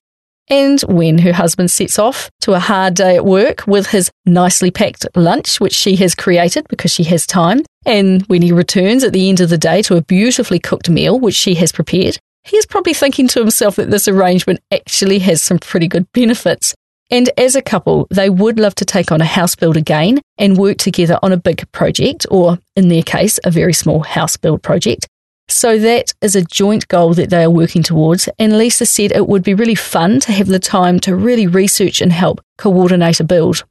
And 0.50 0.82
when 0.82 1.20
her 1.20 1.32
husband 1.32 1.72
sets 1.72 1.98
off 1.98 2.30
to 2.42 2.54
a 2.54 2.60
hard 2.60 2.96
day 2.96 3.16
at 3.16 3.26
work 3.26 3.66
with 3.68 3.88
his 3.88 4.12
nicely 4.26 4.72
packed 4.72 5.06
lunch, 5.16 5.62
which 5.62 5.74
she 5.74 5.96
has 5.98 6.14
created 6.14 6.68
because 6.68 6.92
she 6.92 7.04
has 7.04 7.26
time, 7.26 7.62
and 7.86 8.24
when 8.24 8.42
he 8.42 8.52
returns 8.52 9.04
at 9.04 9.14
the 9.14 9.30
end 9.30 9.40
of 9.40 9.50
the 9.50 9.58
day 9.58 9.82
to 9.84 9.96
a 9.96 10.02
beautifully 10.02 10.60
cooked 10.60 10.90
meal, 10.90 11.20
which 11.20 11.36
she 11.36 11.56
has 11.56 11.72
prepared, 11.72 12.18
he 12.44 12.58
is 12.58 12.66
probably 12.66 12.94
thinking 12.94 13.28
to 13.30 13.40
himself 13.40 13.76
that 13.78 13.92
this 13.92 14.08
arrangement 14.08 14.60
actually 14.74 15.20
has 15.20 15.42
some 15.42 15.60
pretty 15.60 15.88
good 15.88 16.12
benefits. 16.12 16.74
And 17.12 17.30
as 17.38 17.56
a 17.56 17.62
couple, 17.62 18.08
they 18.10 18.30
would 18.30 18.58
love 18.58 18.74
to 18.76 18.86
take 18.86 19.12
on 19.12 19.20
a 19.20 19.26
house 19.26 19.54
build 19.54 19.76
again 19.76 20.22
and 20.38 20.58
work 20.58 20.78
together 20.78 21.20
on 21.22 21.34
a 21.34 21.38
big 21.38 21.70
project, 21.74 22.26
or 22.32 22.58
in 22.78 22.88
their 22.88 23.04
case, 23.04 23.38
a 23.44 23.52
very 23.52 23.74
small 23.74 24.00
house 24.00 24.38
build 24.38 24.64
project. 24.64 25.08
So 25.50 25.78
that 25.80 26.14
is 26.22 26.38
a 26.38 26.44
joint 26.44 26.88
goal 26.88 27.14
that 27.16 27.30
they 27.30 27.44
are 27.44 27.50
working 27.50 27.84
towards. 27.84 28.30
And 28.40 28.58
Lisa 28.58 28.86
said 28.86 29.12
it 29.12 29.28
would 29.28 29.44
be 29.44 29.54
really 29.54 29.76
fun 29.76 30.22
to 30.22 30.32
have 30.32 30.48
the 30.48 30.60
time 30.60 31.02
to 31.02 31.14
really 31.14 31.46
research 31.46 32.00
and 32.00 32.14
help 32.14 32.40
coordinate 32.58 33.20
a 33.20 33.26
build. 33.26 33.66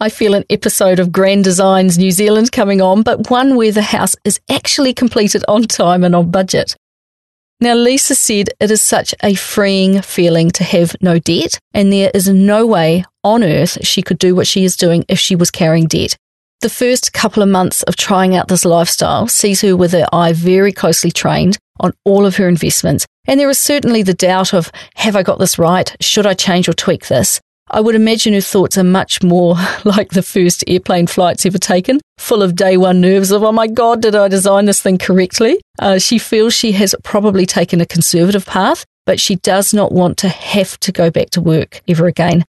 I 0.00 0.08
feel 0.08 0.32
an 0.32 0.44
episode 0.48 0.98
of 0.98 1.12
Grand 1.12 1.44
Designs 1.44 1.98
New 1.98 2.12
Zealand 2.12 2.52
coming 2.52 2.80
on, 2.80 3.02
but 3.02 3.30
one 3.30 3.56
where 3.56 3.72
the 3.72 3.82
house 3.82 4.16
is 4.24 4.40
actually 4.48 4.94
completed 4.94 5.44
on 5.48 5.64
time 5.64 6.04
and 6.04 6.14
on 6.14 6.30
budget. 6.30 6.74
Now, 7.60 7.74
Lisa 7.74 8.14
said 8.14 8.50
it 8.60 8.70
is 8.70 8.80
such 8.80 9.16
a 9.20 9.34
freeing 9.34 10.00
feeling 10.00 10.50
to 10.52 10.62
have 10.62 10.94
no 11.00 11.18
debt, 11.18 11.58
and 11.74 11.92
there 11.92 12.12
is 12.14 12.28
no 12.28 12.64
way 12.64 13.04
on 13.24 13.42
earth 13.42 13.84
she 13.84 14.00
could 14.00 14.18
do 14.18 14.36
what 14.36 14.46
she 14.46 14.64
is 14.64 14.76
doing 14.76 15.04
if 15.08 15.18
she 15.18 15.34
was 15.34 15.50
carrying 15.50 15.88
debt. 15.88 16.16
The 16.60 16.70
first 16.70 17.12
couple 17.12 17.42
of 17.42 17.48
months 17.48 17.82
of 17.84 17.96
trying 17.96 18.36
out 18.36 18.46
this 18.46 18.64
lifestyle 18.64 19.26
sees 19.26 19.60
her 19.62 19.76
with 19.76 19.90
her 19.92 20.06
eye 20.12 20.32
very 20.32 20.72
closely 20.72 21.10
trained 21.10 21.58
on 21.80 21.92
all 22.04 22.26
of 22.26 22.36
her 22.36 22.48
investments, 22.48 23.06
and 23.26 23.40
there 23.40 23.50
is 23.50 23.58
certainly 23.58 24.04
the 24.04 24.14
doubt 24.14 24.54
of 24.54 24.70
have 24.94 25.16
I 25.16 25.24
got 25.24 25.40
this 25.40 25.58
right? 25.58 25.96
Should 26.00 26.26
I 26.26 26.34
change 26.34 26.68
or 26.68 26.74
tweak 26.74 27.08
this? 27.08 27.40
I 27.70 27.80
would 27.80 27.94
imagine 27.94 28.34
her 28.34 28.40
thoughts 28.40 28.78
are 28.78 28.84
much 28.84 29.22
more 29.22 29.56
like 29.84 30.10
the 30.10 30.22
first 30.22 30.64
airplane 30.66 31.06
flights 31.06 31.44
ever 31.44 31.58
taken, 31.58 32.00
full 32.18 32.42
of 32.42 32.56
day 32.56 32.76
one 32.76 33.00
nerves 33.00 33.30
of, 33.30 33.42
oh 33.42 33.52
my 33.52 33.66
God, 33.66 34.02
did 34.02 34.14
I 34.14 34.28
design 34.28 34.64
this 34.64 34.80
thing 34.80 34.98
correctly? 34.98 35.60
Uh, 35.78 35.98
she 35.98 36.18
feels 36.18 36.54
she 36.54 36.72
has 36.72 36.94
probably 37.04 37.46
taken 37.46 37.80
a 37.80 37.86
conservative 37.86 38.46
path, 38.46 38.84
but 39.06 39.20
she 39.20 39.36
does 39.36 39.74
not 39.74 39.92
want 39.92 40.16
to 40.18 40.28
have 40.28 40.78
to 40.80 40.92
go 40.92 41.10
back 41.10 41.30
to 41.30 41.40
work 41.40 41.82
ever 41.88 42.06
again. 42.06 42.44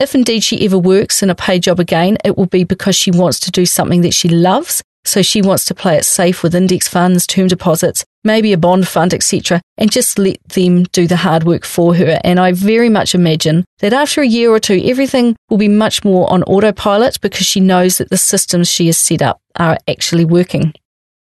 If 0.00 0.14
indeed 0.14 0.42
she 0.42 0.64
ever 0.64 0.78
works 0.78 1.22
in 1.22 1.30
a 1.30 1.34
paid 1.34 1.62
job 1.62 1.78
again, 1.78 2.18
it 2.24 2.36
will 2.36 2.46
be 2.46 2.64
because 2.64 2.96
she 2.96 3.10
wants 3.10 3.38
to 3.40 3.50
do 3.50 3.66
something 3.66 4.00
that 4.00 4.14
she 4.14 4.28
loves 4.28 4.82
so 5.04 5.22
she 5.22 5.42
wants 5.42 5.64
to 5.66 5.74
play 5.74 5.96
it 5.96 6.04
safe 6.04 6.42
with 6.42 6.54
index 6.54 6.88
funds, 6.88 7.26
term 7.26 7.48
deposits, 7.48 8.04
maybe 8.24 8.52
a 8.52 8.58
bond 8.58 8.88
fund, 8.88 9.12
etc., 9.14 9.60
and 9.76 9.90
just 9.90 10.18
let 10.18 10.38
them 10.48 10.84
do 10.84 11.06
the 11.06 11.16
hard 11.16 11.44
work 11.44 11.64
for 11.64 11.94
her. 11.94 12.20
And 12.24 12.38
I 12.38 12.52
very 12.52 12.88
much 12.88 13.14
imagine 13.14 13.64
that 13.78 13.92
after 13.92 14.20
a 14.20 14.26
year 14.26 14.50
or 14.50 14.60
two, 14.60 14.80
everything 14.84 15.36
will 15.48 15.58
be 15.58 15.68
much 15.68 16.04
more 16.04 16.30
on 16.30 16.42
autopilot 16.44 17.20
because 17.20 17.46
she 17.46 17.60
knows 17.60 17.98
that 17.98 18.10
the 18.10 18.16
systems 18.16 18.68
she 18.68 18.86
has 18.86 18.98
set 18.98 19.22
up 19.22 19.40
are 19.56 19.78
actually 19.88 20.24
working. 20.24 20.72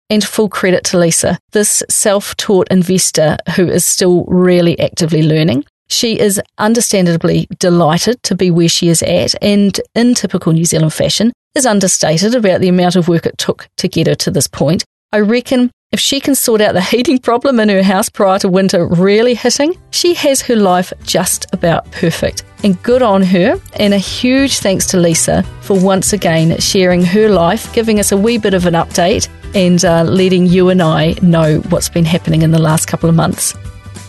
And 0.09 0.25
full 0.25 0.49
credit 0.49 0.83
to 0.87 0.99
Lisa, 0.99 1.39
this 1.53 1.83
self 1.89 2.37
taught 2.37 2.67
investor 2.69 3.37
who 3.55 3.69
is 3.69 3.85
still 3.85 4.25
really 4.25 4.79
actively 4.81 5.23
learning. 5.23 5.65
She 5.89 6.19
is 6.19 6.41
understandably 6.59 7.49
delighted 7.59 8.23
to 8.25 8.35
be 8.35 8.51
where 8.51 8.69
she 8.69 8.89
is 8.89 9.03
at, 9.03 9.35
and 9.43 9.81
in 9.95 10.15
typical 10.15 10.53
New 10.53 10.65
Zealand 10.65 10.95
fashion, 10.95 11.33
is 11.55 11.67
understated 11.67 12.35
about 12.35 12.61
the 12.61 12.69
amount 12.69 12.97
of 12.97 13.09
work 13.09 13.27
it 13.27 13.39
took 13.39 13.69
to 13.77 13.89
get 13.89 14.07
her 14.07 14.15
to 14.17 14.31
this 14.31 14.47
point. 14.47 14.85
I 15.13 15.19
reckon 15.21 15.71
if 15.93 15.99
she 15.99 16.21
can 16.21 16.37
sort 16.37 16.61
out 16.61 16.73
the 16.73 16.81
heating 16.81 17.19
problem 17.19 17.59
in 17.59 17.69
her 17.69 17.83
house 17.83 18.09
prior 18.09 18.39
to 18.39 18.49
winter 18.49 18.87
really 18.87 19.35
hitting, 19.35 19.77
she 19.91 20.15
has 20.15 20.41
her 20.41 20.55
life 20.55 20.93
just 21.03 21.47
about 21.53 21.91
perfect. 21.91 22.45
And 22.63 22.81
good 22.83 23.03
on 23.03 23.23
her, 23.23 23.61
and 23.75 23.93
a 23.93 23.99
huge 23.99 24.59
thanks 24.59 24.87
to 24.89 24.99
Lisa 24.99 25.43
for 25.63 25.81
once 25.81 26.13
again 26.13 26.57
sharing 26.61 27.03
her 27.03 27.29
life, 27.29 27.73
giving 27.73 27.99
us 27.99 28.13
a 28.13 28.17
wee 28.17 28.39
bit 28.39 28.55
of 28.55 28.67
an 28.67 28.75
update, 28.75 29.29
and 29.55 29.85
uh, 29.85 30.05
letting 30.05 30.47
you 30.47 30.69
and 30.69 30.81
I 30.81 31.17
know 31.23 31.59
what's 31.71 31.89
been 31.89 32.05
happening 32.05 32.43
in 32.43 32.53
the 32.53 32.63
last 32.63 32.87
couple 32.87 33.09
of 33.09 33.17
months. 33.17 33.55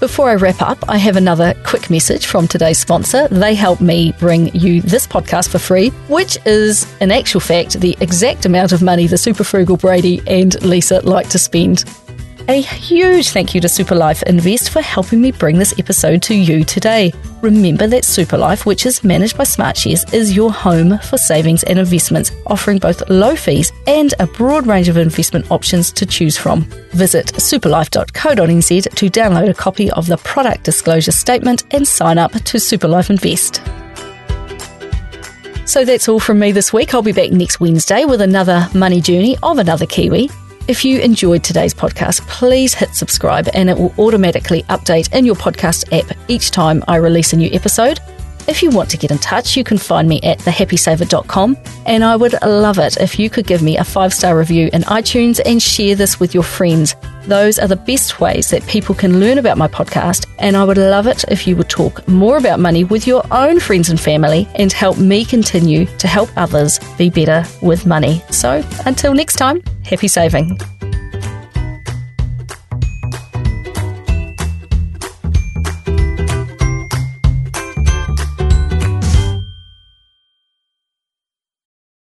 Before 0.02 0.32
I 0.32 0.34
wrap 0.34 0.64
up, 0.64 0.80
I 0.90 0.98
have 0.98 1.16
another 1.16 1.54
quick 1.64 1.92
message 1.92 2.26
from 2.26 2.48
today's 2.48 2.80
sponsor. 2.80 3.28
They 3.28 3.54
help 3.54 3.82
me 3.82 4.14
bring 4.18 4.48
you 4.56 4.82
this 4.82 5.06
podcast 5.06 5.50
for 5.50 5.60
free, 5.60 5.90
which 6.08 6.40
is, 6.44 6.92
in 7.00 7.12
actual 7.12 7.40
fact, 7.40 7.80
the 7.80 7.96
exact 8.02 8.48
amount 8.48 8.72
of 8.72 8.82
money 8.82 9.06
the 9.06 9.20
super 9.20 9.44
frugal 9.44 9.78
Bradie 9.78 10.24
and 10.26 10.60
Lisa 10.64 11.02
like 11.02 11.30
to 11.30 11.38
spend. 11.38 11.86
A 12.52 12.60
huge 12.60 13.30
thank 13.30 13.56
you 13.56 13.62
to 13.62 13.70
Superlife 13.70 14.24
Invest 14.24 14.72
for 14.72 14.82
helping 14.82 15.22
me 15.22 15.32
bring 15.32 15.58
this 15.58 15.80
episode 15.80 16.22
to 16.24 16.36
you 16.36 16.66
today. 16.66 17.14
Remember 17.42 17.88
that 17.88 18.04
Superlife, 18.04 18.66
which 18.66 18.86
is 18.86 19.06
managed 19.06 19.38
by 19.38 19.46
SmartShares, 19.46 20.14
is 20.14 20.36
your 20.36 20.52
home 20.52 20.98
for 20.98 21.18
savings 21.18 21.64
and 21.64 21.80
investments, 21.80 22.34
offering 22.46 22.78
both 22.78 23.10
low 23.10 23.38
fees 23.38 23.72
and 23.88 24.14
a 24.20 24.28
broad 24.28 24.68
range 24.68 24.90
of 24.90 24.98
investment 24.98 25.50
options 25.50 25.94
to 25.94 26.06
choose 26.06 26.38
from. 26.38 26.64
Visit 26.92 27.28
superlife.co.nz 27.28 28.96
to 28.96 29.10
download 29.10 29.50
a 29.50 29.54
copy 29.54 29.90
of 29.92 30.08
the 30.08 30.18
product 30.18 30.66
disclosure 30.66 31.14
statement 31.14 31.64
and 31.74 31.88
sign 31.88 32.18
up 32.18 32.34
to 32.34 32.58
Superlife 32.58 33.10
Invest. 33.10 33.62
So 35.66 35.86
that's 35.86 36.10
all 36.10 36.20
from 36.20 36.40
me 36.40 36.52
this 36.52 36.74
week. 36.74 36.94
I'll 36.94 37.02
be 37.02 37.14
back 37.14 37.32
next 37.32 37.62
Wednesday 37.62 38.04
with 38.04 38.20
another 38.20 38.68
money 38.76 39.00
journey 39.00 39.38
of 39.42 39.58
another 39.58 39.86
Kiwi. 39.86 40.30
If 40.72 40.86
you 40.86 41.02
enjoyed 41.02 41.44
today's 41.44 41.74
podcast, 41.74 42.26
please 42.30 42.74
hit 42.74 42.96
subscribe 42.96 43.50
and 43.54 43.70
it 43.70 43.78
will 43.78 43.94
automatically 43.98 44.64
update 44.70 45.14
in 45.14 45.26
your 45.26 45.36
podcast 45.36 45.92
app 45.92 46.18
each 46.30 46.50
time 46.50 46.82
I 46.88 46.96
release 46.96 47.34
a 47.34 47.36
new 47.36 47.50
episode. 47.52 48.00
If 48.48 48.64
you 48.64 48.70
want 48.70 48.90
to 48.92 48.98
get 48.98 49.12
in 49.12 49.18
touch, 49.20 49.56
you 49.56 49.64
can 49.64 49.78
find 49.78 50.08
me 50.08 50.20
at 50.22 50.40
thehappysaver.com, 50.40 51.58
and 51.86 52.04
I 52.04 52.16
would 52.16 52.34
love 52.42 52.80
it 52.80 52.98
if 52.98 53.20
you 53.20 53.30
could 53.30 53.48
give 53.48 53.62
me 53.62 53.78
a 53.78 53.84
five 53.84 54.14
star 54.14 54.38
review 54.38 54.70
in 54.74 54.82
iTunes 54.84 55.40
and 55.46 55.62
share 55.62 55.96
this 55.96 56.20
with 56.20 56.34
your 56.34 56.44
friends. 56.44 56.96
Those 57.26 57.60
are 57.60 57.68
the 57.68 57.76
best 57.76 58.20
ways 58.20 58.50
that 58.50 58.66
people 58.68 58.96
can 58.96 59.20
learn 59.20 59.38
about 59.38 59.58
my 59.58 59.68
podcast, 59.68 60.26
and 60.40 60.58
I 60.58 60.64
would 60.64 60.78
love 60.78 61.08
it 61.08 61.24
if 61.30 61.48
you 61.48 61.56
would 61.56 61.70
talk 61.70 62.08
more 62.08 62.38
about 62.38 62.60
money 62.60 62.84
with 62.84 63.06
your 63.08 63.24
own 63.32 63.60
friends 63.60 63.90
and 63.90 64.00
family 64.00 64.48
and 64.56 64.74
help 64.74 64.98
me 64.98 65.24
continue 65.24 65.86
to 65.98 66.08
help 66.08 66.30
others 66.36 66.80
be 66.98 67.10
better 67.10 67.44
with 67.62 67.86
money. 67.86 68.24
So 68.32 68.64
until 68.86 69.14
next 69.14 69.36
time, 69.36 69.62
happy 69.84 70.08
saving. 70.08 70.60